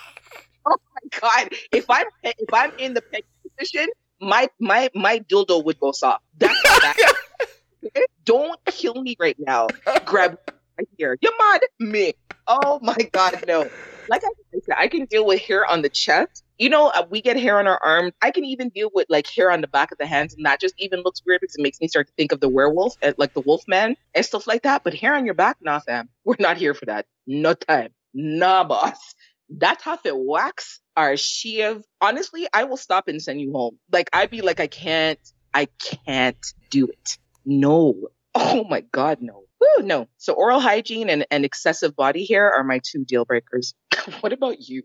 [0.66, 1.50] Oh my God.
[1.72, 3.24] If I'm if I'm in the peg
[3.58, 3.88] position,
[4.22, 6.24] my my my dildo would go soft.
[6.38, 6.94] That's how.
[8.26, 9.68] Don't kill me right now.
[10.06, 10.38] Grab
[10.78, 11.18] right here.
[11.22, 12.14] You mad me?
[12.46, 13.70] Oh my God, no.
[14.08, 16.44] Like I said, I can deal with hair on the chest.
[16.60, 18.12] You know, uh, we get hair on our arms.
[18.22, 20.60] I can even deal with like hair on the back of the hands, and that
[20.60, 23.16] just even looks weird because it makes me start to think of the werewolf, and,
[23.18, 24.84] like the wolf man and stuff like that.
[24.84, 26.10] But hair on your back, nah, fam.
[26.26, 27.05] We're not here for that.
[27.26, 27.91] No time.
[28.14, 29.16] Nah, boss.
[29.57, 31.82] That half it wax are shave.
[32.01, 33.80] Honestly, I will stop and send you home.
[33.91, 35.20] Like I'd be like, I can't,
[35.53, 37.18] I can't do it.
[37.45, 37.95] No.
[38.36, 39.45] Oh my God, no.
[39.78, 40.08] Woo, no.
[40.18, 43.74] So oral hygiene and, and excessive body hair are my two deal breakers.
[44.22, 44.84] what about you?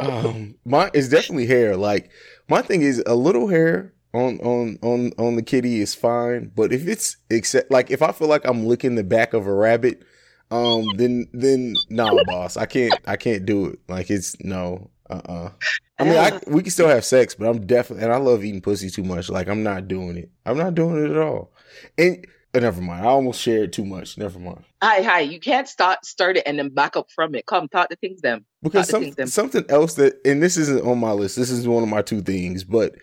[0.00, 1.76] um my it's definitely hair.
[1.76, 2.10] Like
[2.48, 6.70] my thing is a little hair on on on on the kitty is fine but
[6.70, 10.02] if it's except like if i feel like i'm licking the back of a rabbit
[10.52, 12.56] um then then nah boss.
[12.56, 13.78] I can't i can't do it.
[13.88, 14.90] Like it's no.
[15.08, 15.50] Uh-uh.
[15.98, 18.60] I mean I, we can still have sex but i'm definitely and i love eating
[18.60, 19.30] pussy too much.
[19.30, 20.30] Like i'm not doing it.
[20.44, 21.52] I'm not doing it at all.
[21.96, 23.02] And uh, never mind.
[23.04, 24.18] I almost shared too much.
[24.18, 24.64] Never mind.
[24.82, 25.20] Hi, hi.
[25.20, 27.46] You can't start start it and then back up from it.
[27.46, 28.44] Come, talk to things them.
[28.62, 31.36] because some, things that- something else that and this isn't on my list.
[31.36, 32.94] This is one of my two things but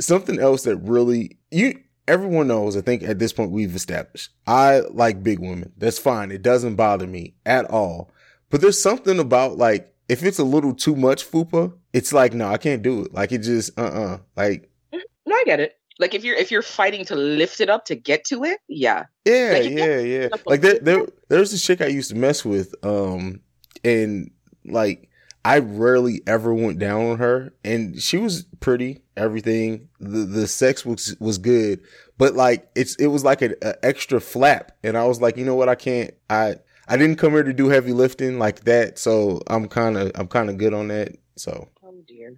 [0.00, 4.30] something else that really you everyone knows i think at this point we've established.
[4.46, 5.72] I like big women.
[5.76, 6.30] That's fine.
[6.30, 8.10] It doesn't bother me at all.
[8.50, 12.46] But there's something about like if it's a little too much fupa it's like no
[12.48, 13.14] i can't do it.
[13.14, 14.18] Like it just uh-uh.
[14.36, 15.72] Like No, I get it.
[15.98, 19.04] Like if you're if you're fighting to lift it up to get to it, yeah.
[19.24, 20.28] Yeah, Like, yeah, yeah.
[20.44, 23.40] Like there, there, there's a chick I used to mess with, um,
[23.82, 24.30] and
[24.64, 25.08] like
[25.44, 29.88] I rarely ever went down on her, and she was pretty, everything.
[29.98, 31.80] The the sex was was good,
[32.18, 35.54] but like it's it was like an extra flap, and I was like, you know
[35.54, 36.56] what, I can't, I
[36.88, 40.28] I didn't come here to do heavy lifting like that, so I'm kind of I'm
[40.28, 41.16] kind of good on that.
[41.36, 42.36] So Oh dear.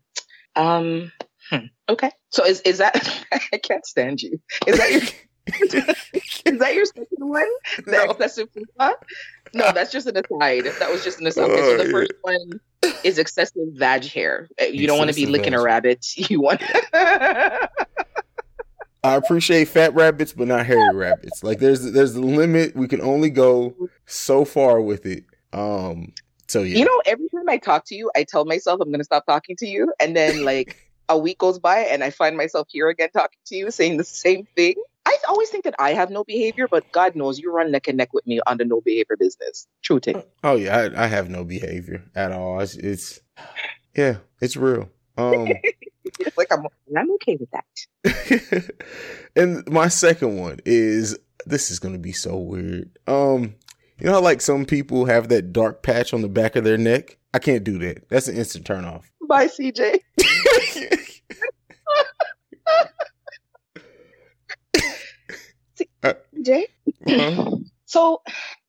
[0.54, 1.10] Um.
[1.50, 2.10] Hmm, Okay.
[2.30, 2.94] So is is that
[3.52, 4.40] I can't stand you.
[4.66, 5.02] Is that your
[6.54, 7.48] is that your second one?
[7.84, 8.04] The No.
[8.10, 8.94] excessive fupa?
[9.54, 10.64] No, that's just an aside.
[10.78, 11.50] That was just an aside.
[11.50, 12.60] Okay, so the first one
[13.02, 14.48] is excessive vag hair.
[14.60, 16.04] Uh, You don't want to be licking a rabbit.
[16.16, 16.62] You want.
[19.04, 21.42] I appreciate fat rabbits, but not hairy rabbits.
[21.42, 22.74] Like there's there's a limit.
[22.76, 23.74] We can only go
[24.06, 25.24] so far with it.
[25.52, 26.12] Um.
[26.48, 26.78] So yeah.
[26.78, 29.24] You know, every time I talk to you, I tell myself I'm going to stop
[29.26, 30.76] talking to you, and then like
[31.08, 34.04] a week goes by, and I find myself here again talking to you, saying the
[34.04, 34.74] same thing.
[35.06, 37.96] I always think that I have no behavior, but God knows you run neck and
[37.96, 39.66] neck with me on the no behavior business.
[39.82, 40.22] True thing.
[40.44, 40.76] oh yeah.
[40.76, 42.60] I, I have no behavior at all.
[42.60, 43.20] It's, it's
[43.96, 44.18] yeah.
[44.40, 44.90] It's real.
[45.16, 45.48] Um.
[46.36, 48.70] like I'm, I'm okay with that.
[49.36, 52.90] and my second one is this is gonna be so weird.
[53.06, 53.54] Um.
[53.98, 56.78] You know how like some people have that dark patch on the back of their
[56.78, 57.16] neck?
[57.34, 58.08] I can't do that.
[58.08, 59.10] That's an instant turn off.
[59.28, 60.00] Bye, CJ.
[66.04, 66.64] CJ.
[67.06, 67.56] Uh-huh.
[67.84, 68.22] So,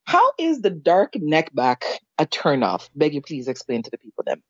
[0.04, 1.84] how is the dark neck back
[2.18, 2.90] a turnoff?
[2.94, 4.42] Beg you, please explain to the people then.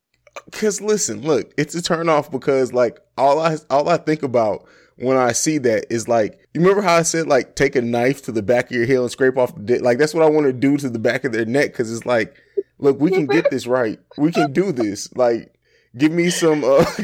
[0.51, 4.65] Cause listen, look, it's a turn off because like all I all I think about
[4.95, 8.23] when I see that is like you remember how I said like take a knife
[8.23, 9.81] to the back of your heel and scrape off the dick?
[9.81, 12.05] Like that's what I want to do to the back of their neck because it's
[12.05, 12.37] like,
[12.79, 13.99] look, we can get this right.
[14.17, 15.13] We can do this.
[15.15, 15.53] Like,
[15.97, 16.63] give me some.
[16.63, 16.85] uh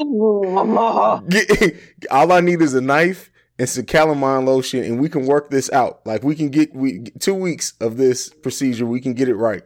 [1.28, 1.76] get,
[2.10, 5.70] All I need is a knife and some calamine lotion, and we can work this
[5.72, 6.00] out.
[6.06, 9.62] Like we can get we two weeks of this procedure, we can get it right.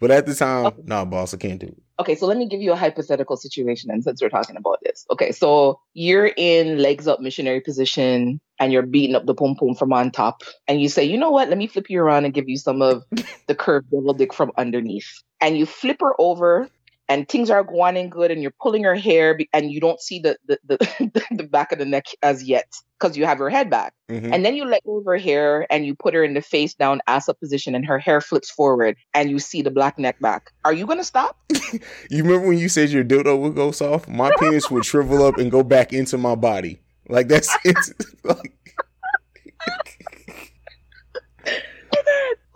[0.00, 1.82] But at the time, nah, boss, I can't do it.
[2.00, 3.90] Okay, so let me give you a hypothetical situation.
[3.90, 8.72] And since we're talking about this, okay, so you're in legs up missionary position and
[8.72, 11.48] you're beating up the pom pom from on top, and you say, you know what?
[11.48, 13.04] Let me flip you around and give you some of
[13.46, 15.22] the curved devil dick from underneath.
[15.40, 16.68] And you flip her over,
[17.08, 20.18] and things are going in good, and you're pulling her hair, and you don't see
[20.20, 22.66] the the, the, the back of the neck as yet.
[22.98, 23.94] because you have her head back.
[24.10, 24.32] Mhm.
[24.34, 26.74] And then you let go of her hair and you put her in the face
[26.74, 30.18] down ass up position and her hair flips forward and you see the black neck
[30.20, 30.50] back.
[30.64, 31.36] Are you gonna stop?
[32.10, 34.08] You remember when you said your dildo would go soft?
[34.08, 36.80] My penis would shrivel up and go back into my body.
[37.08, 37.92] Like that's it's
[38.24, 38.54] like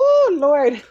[0.01, 0.83] Oh Lord.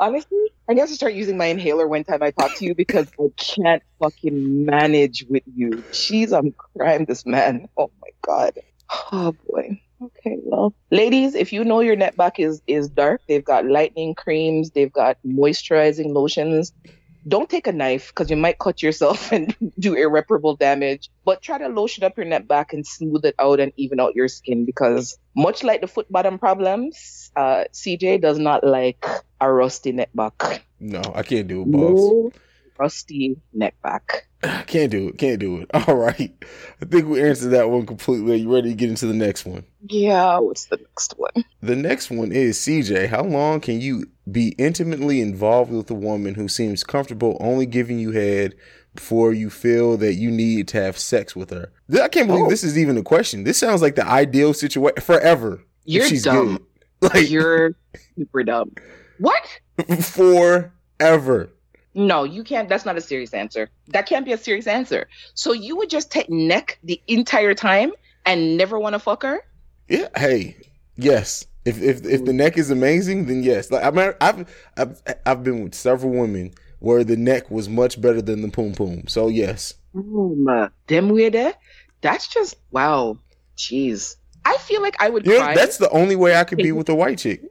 [0.00, 3.06] Honestly, I guess to start using my inhaler one time I talk to you because
[3.20, 5.70] I can't fucking manage with you.
[5.92, 7.68] Jeez, I'm crying this man.
[7.76, 8.58] Oh my god.
[9.12, 9.80] Oh boy.
[10.02, 14.14] Okay, well, ladies, if you know your net back is is dark, they've got lightening
[14.14, 16.72] creams, they've got moisturizing lotions.
[17.26, 21.10] Don't take a knife because you might cut yourself and do irreparable damage.
[21.24, 24.14] But try to lotion up your neck back and smooth it out and even out
[24.14, 29.04] your skin because much like the foot bottom problems, uh, CJ does not like
[29.40, 30.64] a rusty neck back.
[30.80, 31.80] no, I can't do it, boss.
[31.98, 32.32] No
[32.78, 34.28] rusty neck back.
[34.66, 35.16] Can't do it.
[35.18, 35.70] Can't do it.
[35.88, 36.30] All right.
[36.82, 38.32] I think we answered that one completely.
[38.34, 39.64] Are you ready to get into the next one?
[39.88, 41.32] Yeah, what's the next one?
[41.62, 43.08] The next one is CJ.
[43.08, 47.98] How long can you be intimately involved with a woman who seems comfortable only giving
[47.98, 48.54] you head
[48.94, 51.72] before you feel that you need to have sex with her?
[52.00, 52.50] I can't believe Oh.
[52.50, 53.44] this is even a question.
[53.44, 55.62] This sounds like the ideal situation forever.
[55.86, 56.58] You're dumb.
[56.58, 56.62] good.
[57.14, 57.74] Like You're
[58.18, 58.72] super dumb.
[59.18, 59.60] What?
[60.00, 61.50] forever.
[61.94, 62.68] No, you can't.
[62.68, 63.70] That's not a serious answer.
[63.88, 65.08] That can't be a serious answer.
[65.34, 67.92] So you would just take neck the entire time
[68.26, 69.40] and never want to fuck her?
[69.88, 70.08] Yeah.
[70.16, 70.56] Hey.
[70.96, 71.46] Yes.
[71.64, 73.70] If if if the neck is amazing, then yes.
[73.70, 78.00] Like I mean, I've I've I've been with several women where the neck was much
[78.00, 79.08] better than the poom poom.
[79.08, 79.74] So yes.
[79.94, 81.52] Um, them way?
[82.02, 83.18] That's just wow.
[83.56, 84.16] Jeez.
[84.44, 86.88] I feel like I would You know, that's the only way I could be with
[86.88, 87.42] a white chick.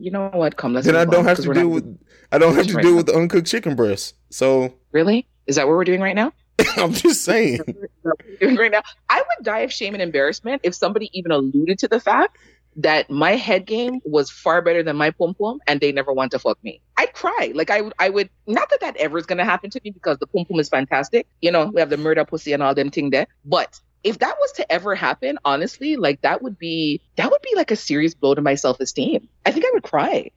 [0.00, 0.56] You know what?
[0.56, 1.98] Come, let's Then I don't on, have to deal with
[2.32, 2.96] I don't have to Right deal now.
[2.98, 4.14] with the uncooked chicken breast.
[4.30, 5.28] So Really?
[5.46, 6.32] Is that what we're doing right now?
[6.76, 7.60] I'm just saying.
[8.40, 8.82] doing right now.
[9.08, 12.38] I would die of shame and embarrassment if somebody even alluded to the fact
[12.76, 16.30] that my head game was far better than my pum pum and they never want
[16.32, 16.80] to fuck me.
[16.96, 17.52] I'd cry.
[17.54, 20.18] Like I would I would not that that ever is gonna happen to me because
[20.18, 21.26] the pum pum is fantastic.
[21.42, 23.26] You know, we have the murder pussy and all them thing there.
[23.44, 27.52] But if that was to ever happen, honestly, like that would be that would be
[27.56, 29.28] like a serious blow to my self esteem.
[29.44, 30.30] I think I would cry.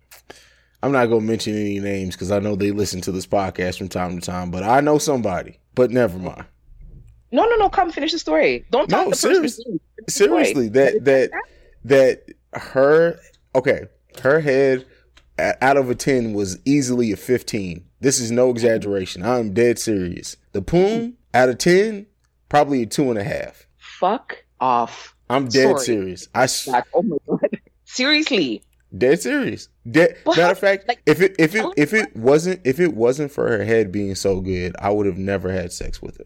[0.81, 3.87] I'm not gonna mention any names because I know they listen to this podcast from
[3.89, 5.59] time to time, but I know somebody.
[5.75, 6.45] But never mind.
[7.31, 8.65] No, no, no, come finish the story.
[8.69, 9.79] Don't talk No, the serious- person's name.
[10.05, 10.11] The.
[10.11, 11.31] Seriously, that that
[11.85, 12.23] that
[12.53, 13.19] her
[13.55, 13.85] okay,
[14.21, 14.85] her head
[15.39, 17.85] out of a ten was easily a fifteen.
[17.99, 19.23] This is no exaggeration.
[19.23, 20.35] I'm dead serious.
[20.51, 22.05] The poom out of ten,
[22.49, 23.65] probably a two and a half.
[23.77, 25.15] Fuck off.
[25.29, 25.79] I'm dead Sorry.
[25.79, 26.27] serious.
[26.35, 27.39] I s- Like, oh my god.
[27.85, 28.63] Seriously.
[28.97, 29.69] dead serious.
[29.89, 30.17] Dead.
[30.25, 33.31] But matter of fact, like- if it if it if it wasn't if it wasn't
[33.31, 36.25] for her head being so good, I would have never had sex with her.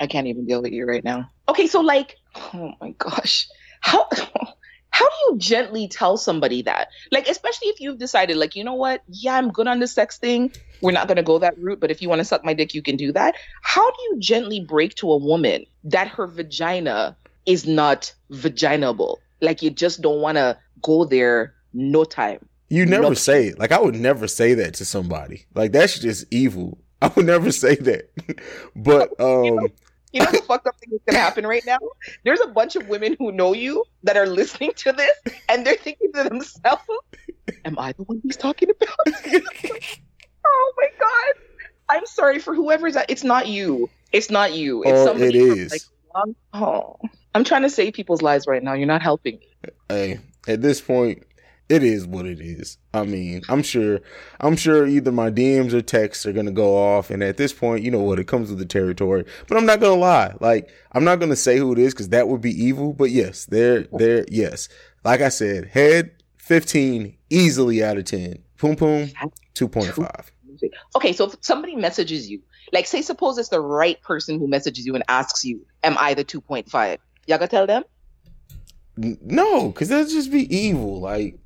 [0.00, 1.30] I can't even deal with you right now.
[1.48, 2.16] Okay, so like,
[2.52, 3.46] oh my gosh,
[3.80, 4.08] how
[4.94, 6.86] how do you gently tell somebody that?
[7.10, 9.02] Like, especially if you've decided, like, you know what?
[9.08, 10.52] Yeah, I'm good on the sex thing.
[10.82, 12.80] We're not gonna go that route, but if you want to suck my dick, you
[12.80, 13.34] can do that.
[13.62, 19.18] How do you gently break to a woman that her vagina is not vaginable?
[19.40, 21.54] Like, you just don't want to go there.
[21.72, 22.48] No time.
[22.68, 23.16] You never Nope.
[23.16, 23.58] say it.
[23.58, 25.44] Like I would never say that to somebody.
[25.54, 26.78] Like that's just evil.
[27.02, 28.10] I would never say that.
[28.76, 29.58] but um
[30.14, 31.78] You know the fucked up thing that's gonna happen right now?
[32.24, 35.74] There's a bunch of women who know you that are listening to this and they're
[35.74, 36.84] thinking to themselves,
[37.64, 38.96] Am I the one he's talking about?
[40.46, 41.34] oh my god.
[41.88, 43.06] I'm sorry for whoever's that.
[43.10, 43.90] It's not you.
[44.12, 44.84] It's not you.
[44.84, 45.90] It's oh, it somebody from, is.
[46.14, 46.96] like, oh.
[47.34, 48.74] I'm trying to save people's lives right now.
[48.74, 49.48] You're not helping me.
[49.88, 51.24] hey, at this point,
[51.68, 52.76] it is what it is.
[52.92, 54.00] I mean, I'm sure
[54.40, 57.82] I'm sure either my DMs or texts are gonna go off, and at this point,
[57.82, 59.24] you know what, it comes with the territory.
[59.48, 60.34] But I'm not gonna lie.
[60.40, 62.92] Like, I'm not gonna say who it is because that would be evil.
[62.92, 64.68] But yes, there, there, yes.
[65.04, 68.38] Like I said, head 15, easily out of 10.
[68.58, 69.10] Poom poom,
[69.54, 70.30] 2.5.
[70.96, 72.40] Okay, so if somebody messages you,
[72.72, 76.14] like say suppose it's the right person who messages you and asks you, Am I
[76.14, 76.98] the 2.5?
[77.26, 77.84] Y'all gonna tell them?
[78.96, 81.00] No, because that'd just be evil.
[81.00, 81.38] Like,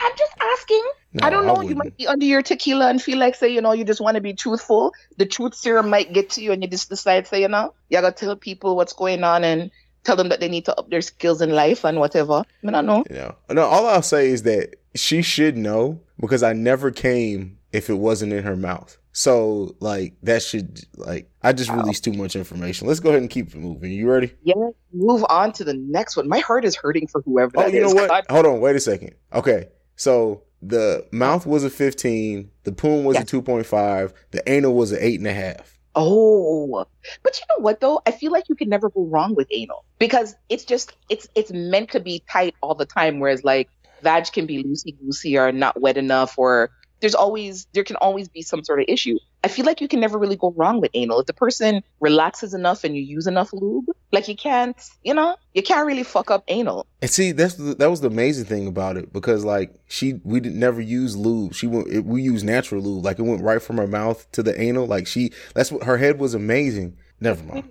[0.00, 0.84] I'm just asking.
[1.14, 1.60] no, I don't know.
[1.60, 4.14] you might be under your tequila and feel like, say, you know, you just want
[4.14, 4.92] to be truthful.
[5.16, 8.00] The truth serum might get to you, and you just decide, say, you know, you
[8.00, 9.70] gotta tell people what's going on and
[10.04, 12.44] tell them that they need to up their skills in life and whatever.
[12.66, 13.04] I don't know.
[13.10, 13.62] You know, no.
[13.62, 18.32] All I'll say is that she should know because I never came if it wasn't
[18.32, 18.97] in her mouth.
[19.12, 22.86] So like that should like I just released too much information.
[22.86, 23.90] Let's go ahead and keep it moving.
[23.90, 24.32] You ready?
[24.42, 24.54] Yeah,
[24.92, 26.28] move on to the next one.
[26.28, 27.94] My heart is hurting for whoever Oh, you know is.
[27.94, 28.30] what?
[28.30, 29.14] Hold on, wait a second.
[29.32, 34.48] Okay, so the mouth was a fifteen, the poom was a two point five, the
[34.50, 35.78] anal was an eight and a half.
[35.94, 36.84] Oh,
[37.24, 38.00] but you know what though?
[38.06, 41.50] I feel like you can never go wrong with anal because it's just it's it's
[41.50, 43.18] meant to be tight all the time.
[43.18, 43.68] Whereas like
[44.02, 46.70] vag can be loosey goosey or not wet enough, or
[47.00, 49.18] there's always there can always be some sort of issue.
[49.44, 52.54] I feel like you can never really go wrong with anal if the person relaxes
[52.54, 53.86] enough and you use enough lube.
[54.10, 56.86] Like you can't, you know, you can't really fuck up anal.
[57.00, 60.40] And see, that's the, that was the amazing thing about it because like she we
[60.40, 61.54] didn't never use lube.
[61.54, 63.04] She went it, we used natural lube.
[63.04, 64.86] Like it went right from her mouth to the anal.
[64.86, 66.96] Like she that's what her head was amazing.
[67.20, 67.70] Never mind.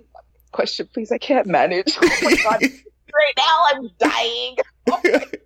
[0.52, 1.12] Question, please.
[1.12, 1.96] I can't manage.
[2.02, 2.62] Oh my god!
[3.14, 4.56] right now I'm dying.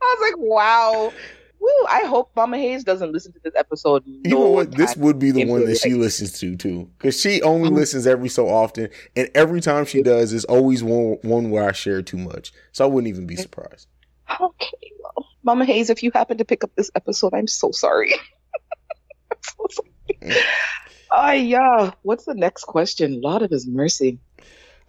[0.00, 1.12] I was like, wow.
[1.60, 4.04] Woo, I hope Mama Hayes doesn't listen to this episode.
[4.06, 4.70] You know what?
[4.72, 7.74] This would be the one that she listens to too, because she only Mhm.
[7.76, 11.72] listens every so often, and every time she does, is always one one where I
[11.72, 12.52] share too much.
[12.72, 13.88] So I wouldn't even be surprised.
[14.40, 18.12] Okay, well, Mama Hayes, if you happen to pick up this episode, I'm so sorry.
[19.32, 20.34] I'm so sorry.
[21.10, 21.92] Ah, yeah.
[22.02, 23.20] What's the next question?
[23.22, 24.18] Lord of His mercy.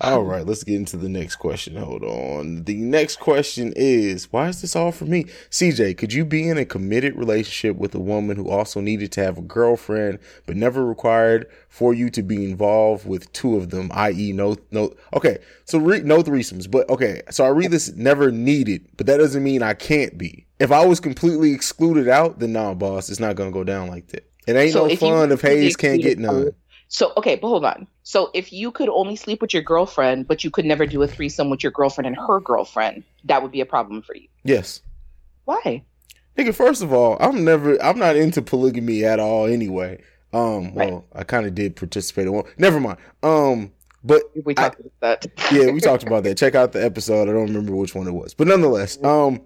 [0.02, 1.76] All right, let's get into the next question.
[1.76, 2.64] Hold on.
[2.64, 5.26] The next question is Why is this all for me?
[5.50, 9.24] CJ, could you be in a committed relationship with a woman who also needed to
[9.24, 13.92] have a girlfriend, but never required for you to be involved with two of them,
[13.94, 14.94] i.e., no, no.
[15.14, 19.18] Okay, so re- no threesomes, but okay, so I read this never needed, but that
[19.18, 20.46] doesn't mean I can't be.
[20.60, 23.90] If I was completely excluded out, then nah, boss, it's not going to go down
[23.90, 24.30] like that.
[24.48, 26.52] It ain't So no fun if Hayes can't get none.
[26.92, 27.88] So, okay, but hold on.
[28.04, 31.08] So, if you could only sleep with your girlfriend, but you could never do a
[31.08, 34.28] threesome with your girlfriend and her girlfriend, that would be a problem for you.
[34.44, 34.82] Yes.
[35.46, 35.84] Why?
[36.38, 40.02] Nigga, first of all, I'm never I'm not into polygamy at all anyway.
[40.32, 42.46] Um well, I kind of did participate in one.
[42.58, 42.98] Never mind.
[43.24, 43.72] Um
[44.04, 45.26] but We I- talked about that.
[45.52, 46.38] yeah, we talked about that.
[46.38, 47.24] Check out the episode.
[47.30, 48.34] I don't remember which one it was.
[48.34, 49.42] But nonetheless, um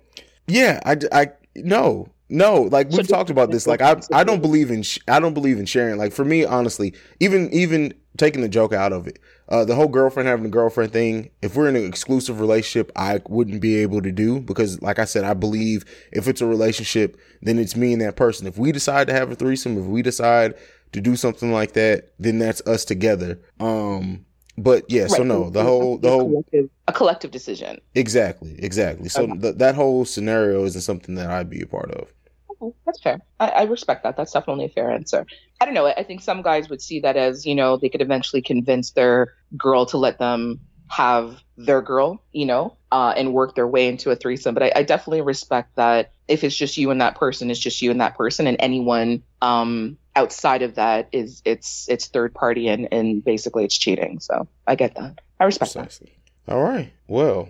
[0.48, 2.10] yeah, I I no.
[2.30, 3.68] No, like we've do- talked about this.
[3.68, 5.98] Like I I don't believe in sh- I don't believe in sharing.
[5.98, 9.20] Like for me, honestly, even even taking the joke out of it,
[9.50, 11.30] uh, the whole girlfriend having a girlfriend thing.
[11.42, 15.06] If we're in an exclusive relationship, I wouldn't be able to do because, like I
[15.06, 18.48] said, I believe if it's a relationship, then it's me and that person.
[18.48, 20.56] If we decide to have a threesome, if we decide
[20.94, 23.40] to do something like that, then that's us together.
[23.60, 24.26] Um,
[24.58, 26.46] but yeah, so no, the whole the whole
[26.88, 27.80] a collective decision.
[27.96, 29.10] exactly exactly.
[29.10, 29.38] So Okay.
[29.40, 32.14] th- that whole scenario isn't something that I'd be a part of.
[32.62, 33.20] Okay, That's fair.
[33.40, 34.16] I, I respect that.
[34.18, 35.26] That's definitely a fair answer.
[35.62, 35.88] I don't know.
[35.88, 39.34] I think some guys would see that as, you know, they could eventually convince their
[39.58, 40.60] girl to let them
[40.90, 44.54] have their girl, you know, uh, and work their way into a threesome.
[44.54, 47.82] But I, I definitely respect that if it's just you and that person, it's just
[47.82, 52.68] you and that person, and anyone um, outside of that is it's it's third party
[52.68, 54.20] and and basically it's cheating.
[54.20, 55.20] So I get that.
[55.40, 56.00] I respect that.
[56.48, 56.92] All right.
[57.08, 57.50] Well,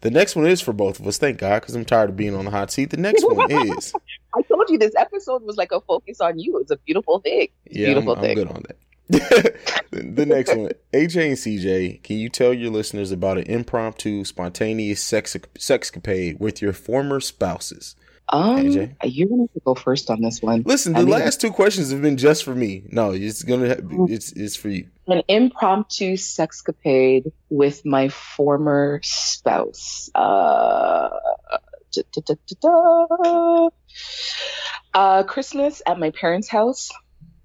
[0.00, 1.18] the next one is for both of us.
[1.18, 2.90] Thank God, because I'm tired of being on the hot seat.
[2.90, 3.92] The next one is
[4.34, 6.58] I told you this episode was like a focus on you.
[6.58, 7.48] It's a beautiful thing.
[7.70, 8.34] yeah, Beautiful I'm, I'm thing.
[8.36, 8.76] good on that.
[9.90, 14.24] the the next one, AJ and CJ, can you tell your listeners about an impromptu,
[14.24, 17.94] spontaneous sex sexcapade with your former spouses?
[18.32, 18.96] Um, AJ?
[19.04, 20.62] you're gonna have to go first on this one.
[20.64, 22.84] Listen, I the mean- last two questions have been just for me.
[22.90, 24.88] No, it's gonna ha- it's it's for you.
[25.06, 30.08] An impromptu sexcapade with my former spouse.
[30.14, 31.10] Uh,
[31.92, 33.68] da, da, da.
[34.94, 36.90] uh, Christmas at my parents' house.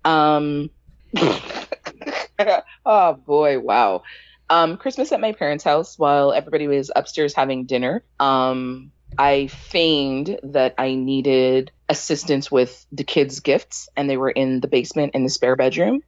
[0.05, 0.69] Um,
[2.85, 4.03] oh boy, wow.
[4.49, 8.03] Um, Christmas at my parents' house while everybody was upstairs having dinner.
[8.19, 14.59] Um, I feigned that I needed assistance with the kids' gifts, and they were in
[14.59, 16.01] the basement in the spare bedroom.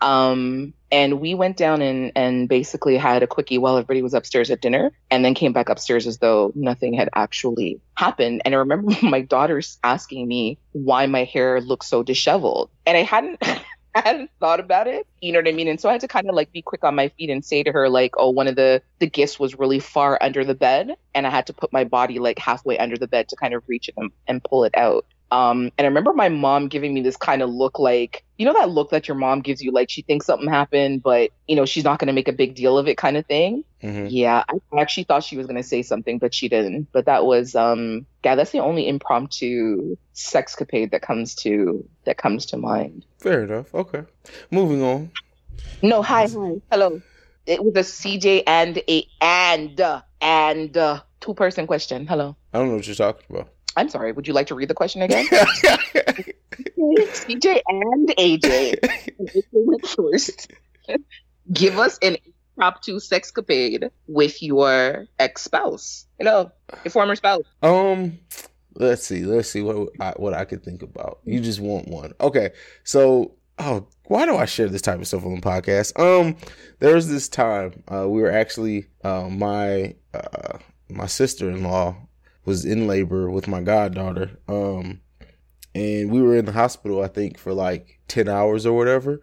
[0.00, 4.50] Um, and we went down and, and basically had a quickie while everybody was upstairs
[4.50, 8.42] at dinner, and then came back upstairs as though nothing had actually happened.
[8.44, 13.02] And I remember my daughters asking me why my hair looked so disheveled, and I
[13.02, 13.42] hadn't.
[13.94, 15.68] I hadn't thought about it, you know what I mean?
[15.68, 17.62] And so I had to kind of like be quick on my feet and say
[17.62, 20.96] to her, like, oh, one of the, the gifts was really far under the bed.
[21.14, 23.64] And I had to put my body like halfway under the bed to kind of
[23.66, 25.06] reach it and, and pull it out.
[25.30, 28.52] Um, and I remember my mom giving me this kind of look like, you know,
[28.54, 31.66] that look that your mom gives you, like she thinks something happened, but, you know,
[31.66, 33.64] she's not going to make a big deal of it kind of thing.
[33.80, 36.88] hmm Yeah, I actually thought she was going to say something, but she didn't.
[36.92, 42.46] But that was, um, yeah, that's the only impromptu sexcapade that comes to, that comes
[42.46, 43.06] to mind.
[43.20, 43.74] Fair enough.
[43.74, 44.02] Okay,
[44.50, 45.10] moving on.
[45.82, 47.02] No, hi, hi, hello.
[47.46, 52.06] It was a CJ and a and uh, and uh, two person question.
[52.06, 52.36] Hello.
[52.52, 53.48] I don't know what you're talking about.
[53.76, 54.12] I'm sorry.
[54.12, 55.26] Would you like to read the question again?
[56.78, 58.80] CJ and AJ.
[58.80, 60.52] AJ went first.
[61.52, 62.16] Give us an
[62.56, 66.06] impromptu sexcapade with your ex spouse.
[66.18, 66.52] You know,
[66.84, 67.44] your former spouse.
[67.62, 68.18] Um,
[68.74, 71.20] let's see, let's see what I, what I could think about.
[71.24, 72.50] You just want one, okay?
[72.84, 75.98] So oh, why do I share this type of stuff on the podcast?
[75.98, 76.36] Um,
[76.80, 80.58] there was this time uh, we were actually uh, my uh,
[80.88, 81.96] my sister in law
[82.50, 84.28] was in labor with my goddaughter.
[84.48, 85.00] Um,
[85.72, 89.20] and we were in the hospital, I think, for like ten hours or whatever.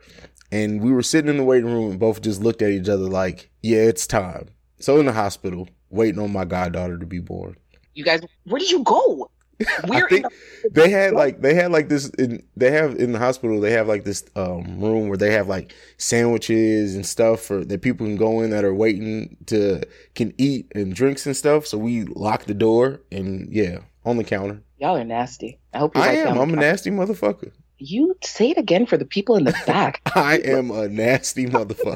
[0.49, 3.09] And we were sitting in the waiting room and both just looked at each other
[3.09, 4.47] like, "Yeah, it's time."
[4.79, 7.57] So in the hospital, waiting on my goddaughter to be born.
[7.95, 9.29] You guys, where did you go?
[9.91, 13.19] I think the- they had like they had like this in, they have in the
[13.19, 17.63] hospital they have like this um room where they have like sandwiches and stuff for
[17.65, 19.81] that people can go in that are waiting to
[20.15, 21.65] can eat and drinks and stuff.
[21.65, 24.61] So we locked the door and yeah on the counter.
[24.77, 25.59] Y'all are nasty.
[25.73, 26.37] I hope you i am.
[26.37, 27.51] i'm a nasty motherfucker.
[27.79, 30.01] You say it again for the people in the back.
[30.15, 31.95] i am a nasty motherfucker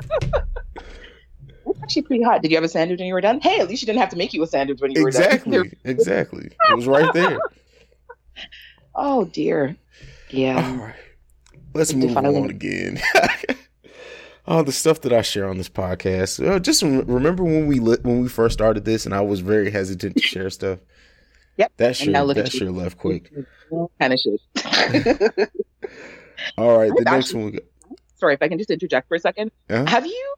[1.78, 2.42] It's actually pretty hot.
[2.42, 3.40] Did you have a sandwich when you were done?
[3.40, 5.22] Hey, at least you didn't have to make you a sandwich when you were done.
[5.22, 7.38] exactly exactly it was right there
[8.94, 9.76] Oh dear.
[10.30, 10.56] Yeah.
[10.70, 10.94] All right.
[11.74, 13.00] let's move Defiling- on again
[14.50, 16.42] Oh, the stuff that I share on this podcast.
[16.46, 19.40] Uh, just rem- remember when we li- when we first started this, and I was
[19.40, 20.78] very hesitant to share stuff.
[21.58, 21.72] Yep.
[21.78, 23.32] That sure that sure left quick.
[24.00, 24.40] kind of shit.
[26.56, 27.52] All right, the next actually- one.
[27.52, 27.62] We got,
[28.16, 29.50] Sorry, if I can just interject for a second.
[29.68, 29.88] Yeah.
[29.90, 30.34] Have you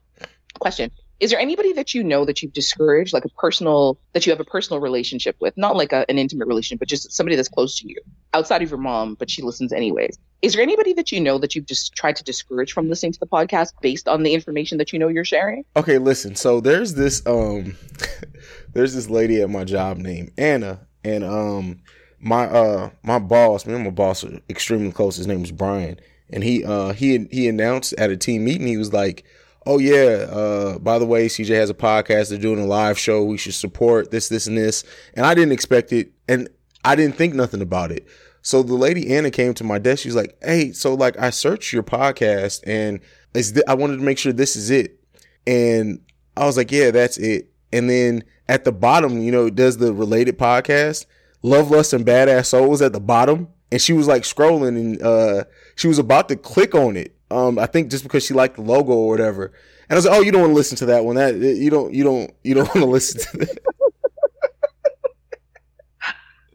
[0.59, 0.91] question?
[1.21, 4.39] Is there anybody that you know that you've discouraged, like a personal that you have
[4.39, 7.77] a personal relationship with, not like a, an intimate relationship, but just somebody that's close
[7.77, 7.95] to you,
[8.33, 10.17] outside of your mom, but she listens anyways?
[10.41, 13.19] Is there anybody that you know that you've just tried to discourage from listening to
[13.19, 15.63] the podcast based on the information that you know you're sharing?
[15.75, 16.35] okay, listen.
[16.35, 17.77] So there's this um,
[18.73, 21.81] there's this lady at my job named Anna, and um,
[22.19, 25.17] my uh my boss, me and my boss are extremely close.
[25.17, 25.99] His name is Brian,
[26.31, 29.23] and he uh he he announced at a team meeting he was like,
[29.65, 32.29] "Oh yeah, uh by the way, CJ has a podcast.
[32.29, 33.23] They're doing a live show.
[33.23, 34.83] We should support this, this, and this."
[35.13, 36.49] And I didn't expect it, and
[36.83, 38.07] I didn't think nothing about it.
[38.41, 40.03] So the lady Anna came to my desk.
[40.03, 42.99] She's like, "Hey, so like I searched your podcast, and
[43.33, 44.99] is th- I wanted to make sure this is it."
[45.45, 45.99] And
[46.35, 49.77] I was like, "Yeah, that's it." And then at the bottom, you know, it does
[49.77, 51.05] the related podcast,
[51.41, 53.47] Love, Lust, and Badass Souls at the bottom.
[53.71, 55.45] And she was like scrolling and uh
[55.75, 57.15] she was about to click on it.
[57.31, 59.45] Um, I think just because she liked the logo or whatever.
[59.45, 61.15] And I was like, Oh, you don't want to listen to that one.
[61.15, 63.57] That you don't you don't you don't want to listen to that.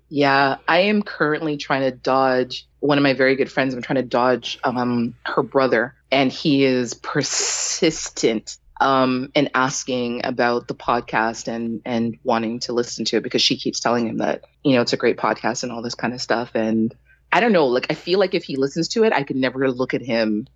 [0.08, 3.74] Yeah, I am currently trying to dodge one of my very good friends.
[3.74, 10.68] I'm trying to dodge um her brother, and he is persistent um in asking about
[10.68, 14.44] the podcast and and wanting to listen to it because she keeps telling him that
[14.62, 16.52] you know it's a great podcast and all this kind of stuff.
[16.54, 16.94] And
[17.32, 19.70] I don't know, like I feel like if he listens to it, I could never
[19.70, 20.46] look at him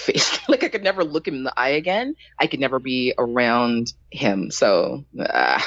[0.00, 2.14] face like I could never look him in the eye again.
[2.38, 4.50] I could never be around him.
[4.50, 5.04] So.
[5.18, 5.60] Uh,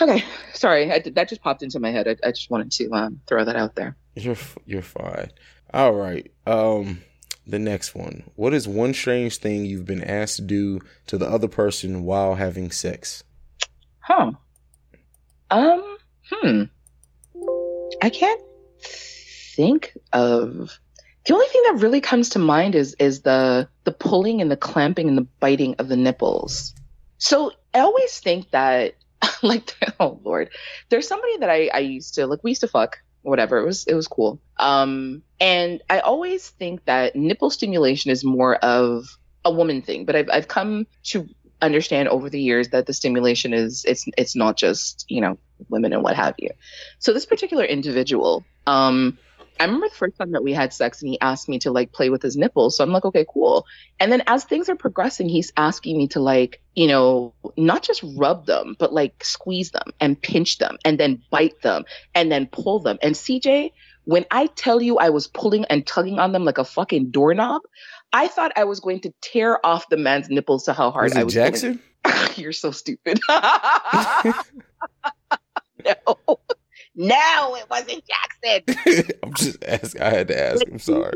[0.00, 2.06] Okay, sorry, I, that just popped into my head.
[2.06, 3.96] I, I just wanted to um, throw that out there.
[4.14, 4.36] You're
[4.66, 5.30] you're fine.
[5.72, 6.30] All right.
[6.46, 7.02] Um
[7.46, 8.24] the next one.
[8.34, 12.34] What is one strange thing you've been asked to do to the other person while
[12.34, 13.24] having sex?
[14.00, 14.32] Huh?
[15.50, 15.96] Um.
[16.30, 16.62] Hmm.
[18.02, 18.40] I can't
[18.82, 20.78] think of.
[21.26, 24.56] The only thing that really comes to mind is is the the pulling and the
[24.56, 26.74] clamping and the biting of the nipples.
[27.18, 28.94] So I always think that,
[29.42, 30.50] like, oh lord,
[30.88, 32.44] there's somebody that I I used to like.
[32.44, 33.58] We used to fuck, whatever.
[33.58, 34.40] It was it was cool.
[34.56, 39.06] Um, and I always think that nipple stimulation is more of
[39.44, 41.28] a woman thing, but I've I've come to
[41.60, 45.92] understand over the years that the stimulation is it's it's not just you know women
[45.92, 46.50] and what have you.
[46.98, 49.18] So this particular individual, um,
[49.58, 51.92] I remember the first time that we had sex and he asked me to like
[51.92, 52.76] play with his nipples.
[52.76, 53.66] So I'm like, okay, cool.
[53.98, 58.04] And then as things are progressing, he's asking me to like, you know, not just
[58.16, 61.84] rub them, but like squeeze them and pinch them and then bite them
[62.14, 62.98] and then pull them.
[63.02, 63.72] And CJ,
[64.04, 67.62] when I tell you I was pulling and tugging on them like a fucking doorknob,
[68.12, 71.16] I thought I was going to tear off the man's nipples to how hard Was
[71.16, 71.80] I was Jackson?
[72.36, 73.18] You're so stupid.
[75.84, 76.38] no.
[76.96, 79.12] No, it wasn't Jackson.
[79.22, 80.00] I'm just asking.
[80.00, 80.64] I had to ask.
[80.66, 81.12] I'm sorry.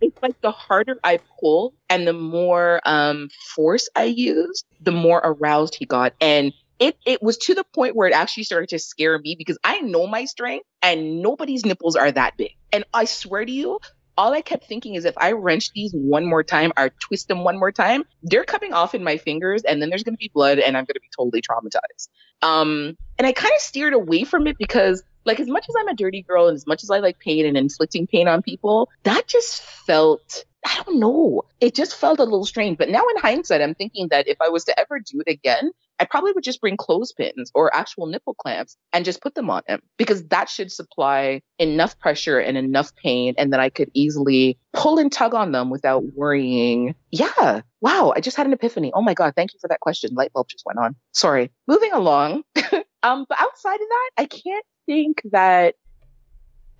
[0.00, 5.18] It's like the harder I pull and the more um, force I use, the more
[5.18, 6.14] aroused he got.
[6.20, 9.58] And it, it was to the point where it actually started to scare me because
[9.64, 12.52] I know my strength and nobody's nipples are that big.
[12.72, 13.80] And I swear to you,
[14.18, 17.44] all I kept thinking is if I wrench these one more time or twist them
[17.44, 20.30] one more time, they're coming off in my fingers and then there's going to be
[20.34, 22.08] blood and I'm going to be totally traumatized.
[22.42, 25.86] Um, and I kind of steered away from it because like as much as I'm
[25.86, 28.90] a dirty girl and as much as I like pain and inflicting pain on people,
[29.04, 31.42] that just felt I don't know.
[31.60, 32.78] It just felt a little strange.
[32.78, 35.70] But now in hindsight, I'm thinking that if I was to ever do it again,
[36.00, 39.62] I probably would just bring clothespins or actual nipple clamps and just put them on
[39.66, 44.58] him because that should supply enough pressure and enough pain and that I could easily
[44.72, 46.94] pull and tug on them without worrying.
[47.10, 47.62] Yeah.
[47.80, 48.12] Wow.
[48.14, 48.92] I just had an epiphany.
[48.94, 49.34] Oh my God.
[49.34, 50.14] Thank you for that question.
[50.14, 50.94] Light bulb just went on.
[51.12, 51.50] Sorry.
[51.66, 52.44] Moving along.
[53.02, 55.74] um, but outside of that, I can't think that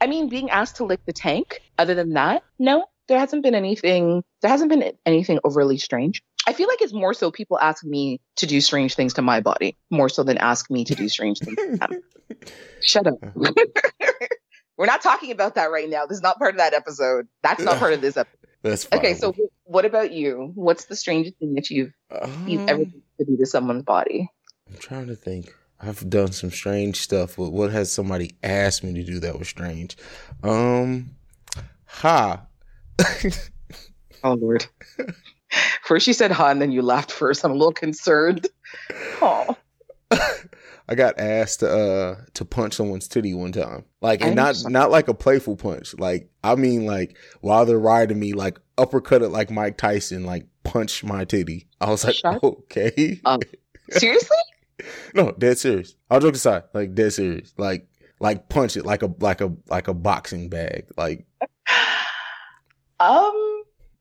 [0.00, 3.54] I mean, being asked to lick the tank, other than that, no, there hasn't been
[3.54, 6.22] anything, there hasn't been anything overly strange.
[6.48, 9.40] I feel like it's more so people ask me to do strange things to my
[9.40, 12.00] body, more so than ask me to do strange things to them.
[12.80, 13.16] Shut up.
[14.78, 16.06] We're not talking about that right now.
[16.06, 17.28] This is not part of that episode.
[17.42, 18.48] That's not part of this episode.
[18.62, 18.98] That's fine.
[19.00, 19.34] Okay, so
[19.64, 20.52] what about you?
[20.54, 21.92] What's the strangest thing that you've
[22.46, 24.30] you've ever Um, done to do to someone's body?
[24.70, 25.52] I'm trying to think.
[25.80, 27.36] I've done some strange stuff.
[27.36, 29.96] But what has somebody asked me to do that was strange?
[30.42, 31.10] Um,
[31.84, 32.46] ha.
[34.24, 34.66] Oh Lord.
[35.82, 37.44] First you said huh, and then you laughed first.
[37.44, 38.46] I'm a little concerned.
[39.22, 39.56] Oh.
[40.90, 43.84] I got asked to uh to punch someone's titty one time.
[44.00, 45.94] Like and not not like a playful punch.
[45.98, 50.46] Like I mean like while they're riding me, like uppercut it like Mike Tyson, like
[50.64, 51.68] punch my titty.
[51.80, 53.20] I was like, Shut okay.
[53.24, 53.42] up.
[53.90, 54.36] Seriously?
[55.14, 55.94] no, dead serious.
[56.10, 57.52] All jokes aside, like dead serious.
[57.56, 57.86] Like
[58.20, 60.86] like punch it like a like a like a boxing bag.
[60.96, 61.26] Like
[63.00, 63.57] Um,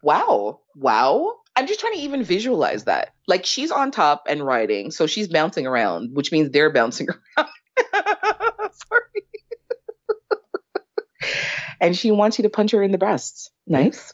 [0.08, 0.62] wow.
[0.74, 1.34] Wow.
[1.56, 3.14] I'm just trying to even visualize that.
[3.28, 7.50] Like she's on top and riding, so she's bouncing around, which means they're bouncing around.
[8.72, 9.02] Sorry.
[11.82, 13.52] and she wants you to punch her in the breasts.
[13.66, 14.14] Nice.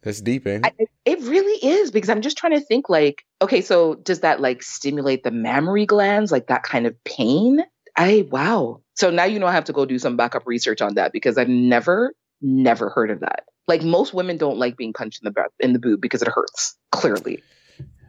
[0.00, 0.64] that's deep, it?
[0.64, 0.72] I,
[1.04, 4.62] it really is because I'm just trying to think like, okay, so does that like
[4.62, 7.62] stimulate the mammary glands, like that kind of pain?
[7.94, 8.80] I wow.
[8.94, 11.36] So now you know I have to go do some backup research on that because
[11.36, 13.44] I've never, never heard of that.
[13.68, 16.28] Like most women don't like being punched in the breath in the boob because it
[16.28, 16.76] hurts.
[16.92, 17.42] Clearly.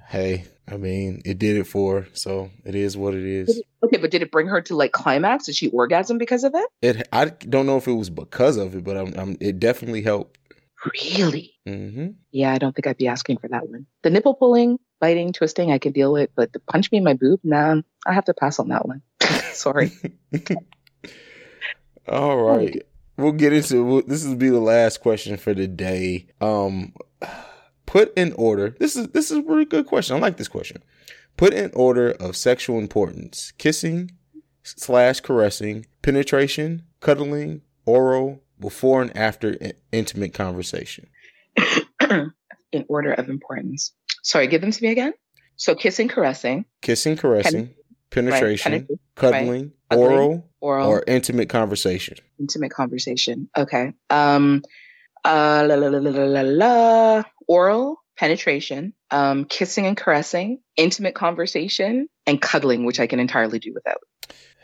[0.07, 3.61] hey, I mean, it did it for her, so it is what it is.
[3.83, 5.45] Okay, but did it bring her to like climax?
[5.45, 6.69] Did she orgasm because of it?
[6.81, 10.01] It I don't know if it was because of it, but I'm, I'm it definitely
[10.01, 10.37] helped.
[10.85, 11.53] Really?
[11.67, 12.07] Mm-hmm.
[12.31, 13.87] Yeah, I don't think I'd be asking for that one.
[14.03, 17.13] The nipple pulling, biting, twisting, I can deal with, but the punch me in my
[17.13, 19.01] boob, nah, I have to pass on that one.
[19.51, 19.91] Sorry.
[22.07, 22.85] All right.
[23.17, 26.27] We'll get into we'll- this will be the last question for the day.
[26.39, 26.93] Um
[27.85, 28.75] put in order.
[28.79, 30.15] This is this is a really good question.
[30.15, 30.83] I like this question.
[31.35, 33.51] Put in order of sexual importance.
[33.57, 34.11] Kissing
[34.63, 41.07] slash caressing, penetration, cuddling, oral, before and after in- intimate conversation.
[42.71, 43.93] in order of importance.
[44.23, 45.13] Sorry, give them to me again.
[45.55, 47.73] So kissing, caressing, Kissing, caressing,
[48.09, 52.17] penetration, penetration, cuddling, Cuddling, oral, oral, or intimate conversation.
[52.39, 53.49] intimate conversation.
[53.57, 53.93] Okay.
[54.09, 54.63] Um
[55.25, 61.15] uh la la la la la la la oral penetration, um kissing and caressing, intimate
[61.15, 64.01] conversation, and cuddling, which I can entirely do without.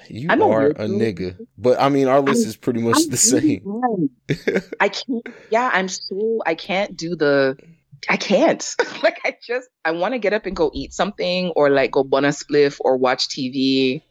[0.09, 1.37] You I'm are weird a nigga.
[1.57, 4.73] But I mean our list is pretty much I'm the really same.
[4.79, 5.25] I can't.
[5.49, 6.41] Yeah, I'm so.
[6.45, 7.57] I can't do the.
[8.10, 8.76] I can't.
[9.04, 9.68] like I just.
[9.86, 12.78] I want to get up and go eat something, or like go bun a spliff,
[12.80, 14.01] or watch TV,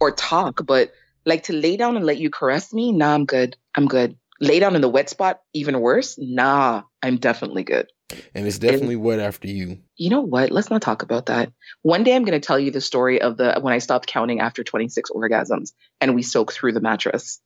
[0.00, 0.64] or talk.
[0.66, 0.92] But
[1.24, 3.56] like to lay down and let you caress me, nah, I'm good.
[3.74, 4.16] I'm good.
[4.40, 6.16] Lay down in the wet spot, even worse.
[6.18, 7.90] Nah, I'm definitely good.
[8.34, 9.78] And it's definitely wet after you.
[9.96, 10.52] You know what?
[10.52, 11.52] Let's not talk about that.
[11.82, 14.40] One day I'm going to tell you the story of the when I stopped counting
[14.40, 17.40] after 26 orgasms and we soaked through the mattress.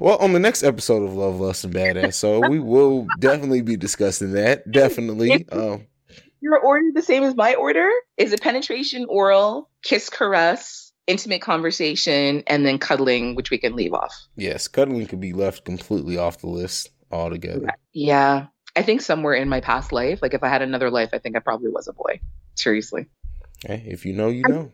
[0.00, 3.76] Well, on the next episode of Love, Lust, and Badass, so we will definitely be
[3.76, 4.70] discussing that.
[4.70, 5.46] Definitely.
[5.52, 5.86] Um,
[6.40, 7.88] your order the same as my order?
[8.16, 13.94] Is it penetration, oral, kiss, caress, intimate conversation, and then cuddling, which we can leave
[13.94, 14.12] off?
[14.36, 17.68] yes, cuddling could be left completely off the list altogether.
[17.92, 18.46] Yeah.
[18.74, 21.36] I think somewhere in my past life, like if I had another life, I think
[21.36, 22.20] I probably was a boy.
[22.54, 23.06] Seriously.
[23.64, 24.72] Hey, if you know, you know.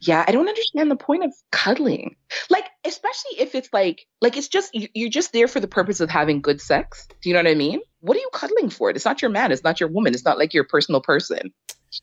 [0.00, 2.16] Yeah, I don't understand the point of cuddling.
[2.50, 6.00] Like, especially if it's like, like it's just you- you're just there for the purpose
[6.00, 7.06] of having good sex.
[7.22, 7.80] Do you know what I mean?
[8.00, 8.90] What are you cuddling for?
[8.90, 9.52] It's not your man.
[9.52, 10.14] It's not your woman.
[10.14, 11.52] It's not like your personal person.
[11.92, 12.02] Is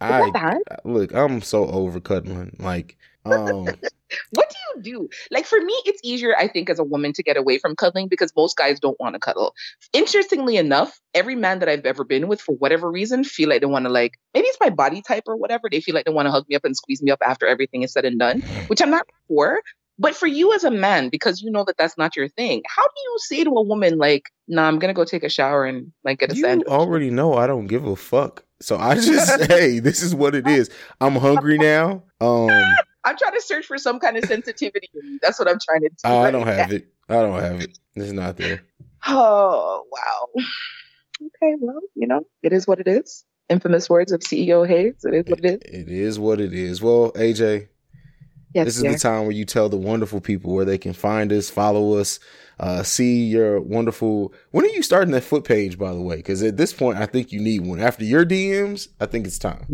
[0.00, 0.58] I that bad?
[0.84, 2.56] look, I'm so over cuddling.
[2.60, 2.96] Like,
[3.32, 3.68] um,
[4.30, 5.08] What do you do?
[5.30, 8.08] Like for me, it's easier, I think, as a woman to get away from cuddling
[8.08, 9.54] because most guys don't want to cuddle.
[9.92, 13.66] Interestingly enough, every man that I've ever been with, for whatever reason, feel like they
[13.66, 15.68] want to like maybe it's my body type or whatever.
[15.70, 17.82] They feel like they want to hug me up and squeeze me up after everything
[17.82, 19.60] is said and done, which I'm not for.
[20.00, 22.84] But for you as a man, because you know that that's not your thing, how
[22.84, 25.92] do you say to a woman like, "Nah, I'm gonna go take a shower and
[26.04, 26.68] like get a you sandwich"?
[26.68, 28.44] already know I don't give a fuck.
[28.60, 30.70] So I just, hey, this is what it is.
[31.00, 32.04] I'm hungry now.
[32.20, 32.48] Um,
[33.04, 34.88] I'm trying to search for some kind of sensitivity.
[35.22, 35.94] That's what I'm trying to do.
[36.04, 36.52] I right don't now.
[36.52, 36.88] have it.
[37.08, 37.78] I don't have it.
[37.94, 38.62] It's not there.
[39.06, 40.42] Oh, wow.
[41.20, 43.24] Okay, well, you know, it is what it is.
[43.48, 45.04] infamous words of CEO Haize.
[45.04, 45.80] It is what it is.
[45.80, 46.82] It is what it is.
[46.82, 47.68] Well, AJ,
[48.54, 51.32] Yes, this is the time where you tell the wonderful people where they can find
[51.32, 52.18] us, follow us,
[52.58, 54.32] uh, see your wonderful.
[54.52, 56.16] When are you starting that foot page, by the way?
[56.16, 57.78] Because at this point, I think you need one.
[57.78, 59.66] After your DMs, I think it's time.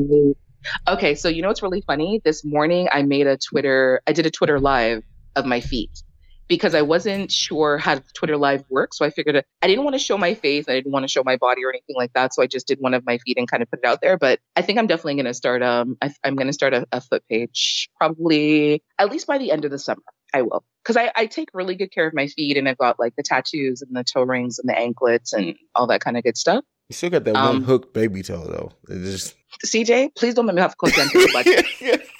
[0.89, 2.21] Okay, so you know what's really funny?
[2.25, 5.03] This morning I made a Twitter, I did a Twitter live
[5.37, 6.03] of my feet
[6.49, 8.99] because I wasn't sure how Twitter live works.
[8.99, 10.69] So I figured I didn't want to show my face.
[10.69, 12.35] I didn't want to show my body or anything like that.
[12.35, 14.19] So I just did one of my feet and kind of put it out there.
[14.19, 16.87] But I think I'm definitely going to start, um, I, I'm going to start a,
[16.93, 20.03] a foot page probably at least by the end of the summer.
[20.33, 20.65] I will.
[20.85, 23.23] Cause I, I take really good care of my feet and I've got like the
[23.23, 26.65] tattoos and the toe rings and the anklets and all that kind of good stuff.
[26.89, 28.73] You still got that Um, one hook baby toe though.
[28.89, 32.11] It's CJ, please don't make me have you and tell you about just.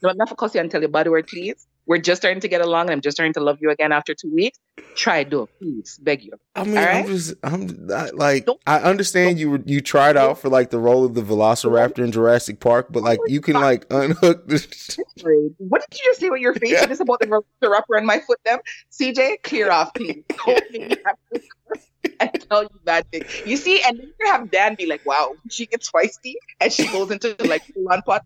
[0.00, 1.66] No, I'm not for cussing and tell your body word, please.
[1.86, 4.14] We're just starting to get along and I'm just starting to love you again after
[4.14, 4.58] two weeks.
[4.94, 5.98] Try it, do it, please.
[6.02, 6.32] Beg you.
[6.54, 10.16] I mean, All I'm just, I'm I, like, Don't- I understand you were, you tried
[10.16, 13.54] out for like the role of the Velociraptor in Jurassic Park, but like you can
[13.54, 14.58] like unhook the.
[15.58, 16.72] What did you just say with your face?
[16.72, 16.82] Yeah.
[16.82, 18.58] Is this about the, rubber in my foot them?
[18.92, 20.22] CJ, clear off, please.
[22.20, 23.42] And tell you bad things.
[23.44, 26.88] You see, and then you have Dan be like, wow, she gets feisty and she
[26.88, 28.24] goes into like full on pot.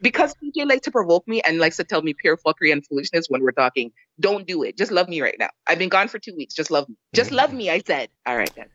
[0.00, 3.26] Because CJ likes to provoke me and likes to tell me pure fuckery and foolishness
[3.28, 3.90] when we're talking.
[4.20, 4.76] Don't do it.
[4.76, 5.48] Just love me right now.
[5.66, 6.54] I've been gone for two weeks.
[6.54, 6.96] Just love me.
[7.14, 8.10] Just love me, I said.
[8.26, 8.66] All right, then.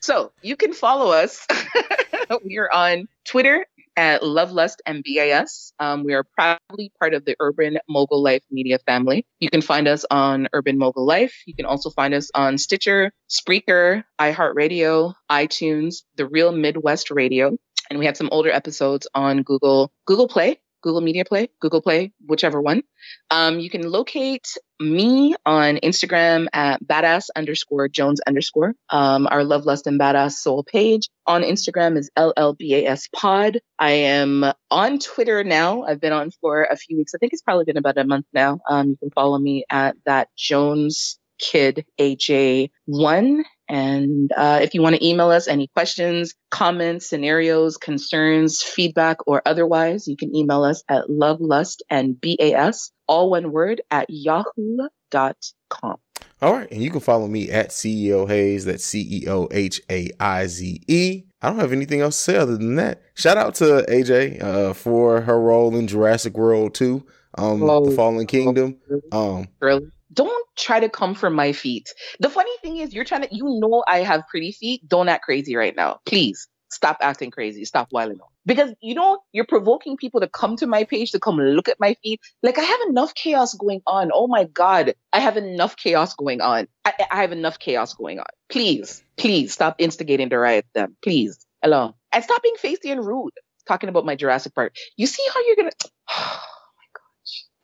[0.00, 1.46] So you can follow us.
[2.44, 3.66] we are on Twitter
[3.96, 5.72] at Lovelust and BAS.
[5.78, 9.26] Um, we are proudly part of the Urban Mogul Life media family.
[9.40, 11.34] You can find us on Urban Mogul Life.
[11.46, 17.56] You can also find us on Stitcher, Spreaker, iHeartRadio, iTunes, The Real Midwest Radio.
[17.90, 22.12] And we have some older episodes on Google, Google Play, Google Media Play, Google Play,
[22.26, 22.82] whichever one.
[23.30, 24.46] Um, you can locate
[24.80, 28.74] me on Instagram at badass underscore Jones underscore.
[28.90, 33.60] Um, our Love, Lust, and Badass Soul page on Instagram is LLBAS pod.
[33.78, 35.84] I am on Twitter now.
[35.84, 37.14] I've been on for a few weeks.
[37.14, 38.60] I think it's probably been about a month now.
[38.68, 43.42] Um, you can follow me at that Jones Kid AJ1.
[43.72, 49.40] And uh, if you want to email us any questions, comments, scenarios, concerns, feedback, or
[49.46, 55.96] otherwise, you can email us at lovelust and BAS, all one word, at yahoo.com.
[56.42, 58.66] All right, and you can follow me at CEO Haize.
[58.66, 61.22] That's C E O H A I Z E.
[61.40, 63.00] I don't have anything else to say other than that.
[63.14, 67.06] Shout out to AJ uh, for her role in Jurassic World 2,
[67.38, 67.60] um.
[67.60, 68.76] The Fallen Kingdom.
[69.12, 69.86] Um, Really?
[70.12, 71.92] Don't try to come for my feet.
[72.20, 74.86] The funny thing is, you're trying to, you know, I have pretty feet.
[74.86, 76.00] Don't act crazy right now.
[76.06, 77.64] Please stop acting crazy.
[77.64, 78.28] Stop whiling out.
[78.44, 81.78] Because, you know, you're provoking people to come to my page, to come look at
[81.78, 82.20] my feet.
[82.42, 84.10] Like, I have enough chaos going on.
[84.12, 84.94] Oh my God.
[85.12, 86.66] I have enough chaos going on.
[86.84, 88.26] I, I have enough chaos going on.
[88.48, 90.96] Please, please stop instigating the riot them.
[91.02, 91.46] Please.
[91.62, 91.94] Hello.
[92.10, 93.32] And stop being feisty and rude.
[93.68, 94.74] Talking about my Jurassic Park.
[94.96, 95.90] You see how you're going to,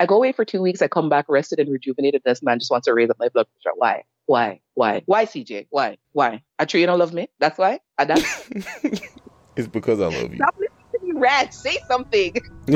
[0.00, 0.80] I go away for two weeks.
[0.80, 2.22] I come back rested and rejuvenated.
[2.24, 3.74] This man just wants to raise up my blood pressure.
[3.76, 4.04] Why?
[4.26, 4.60] Why?
[4.74, 5.02] Why?
[5.06, 5.66] Why, CJ?
[5.70, 5.98] Why?
[6.12, 6.42] Why?
[6.58, 7.28] I true you don't love me.
[7.40, 7.80] That's why.
[7.98, 8.48] And that's
[9.56, 10.36] it's because I love you.
[10.36, 11.52] stop listening to me, rat.
[11.52, 12.36] Say something.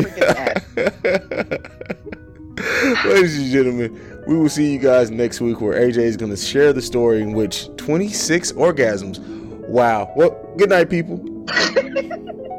[3.04, 6.36] Ladies and gentlemen, we will see you guys next week where AJ is going to
[6.36, 9.20] share the story in which 26 orgasms.
[9.68, 10.12] Wow.
[10.16, 11.18] Well, good night, people.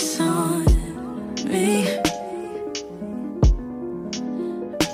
[0.00, 0.64] focus on
[1.44, 1.84] me?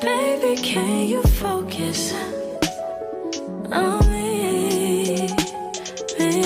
[0.01, 2.13] Baby, can you focus
[3.71, 5.29] on me?
[6.19, 6.43] me?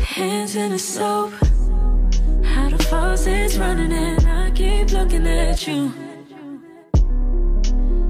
[0.00, 1.32] Hands in the soap,
[2.42, 5.92] how the faucet's running, and I keep looking at you.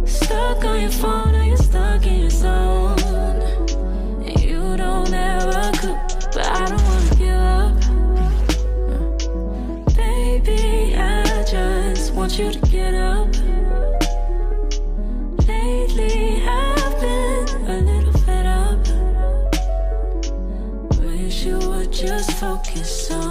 [0.04, 2.95] Stuck on your phone, or you're stuck in your soul.
[12.26, 13.28] want you to get up.
[15.46, 18.84] Lately, I've been a little fed up.
[21.04, 23.25] Wish you would just focus on.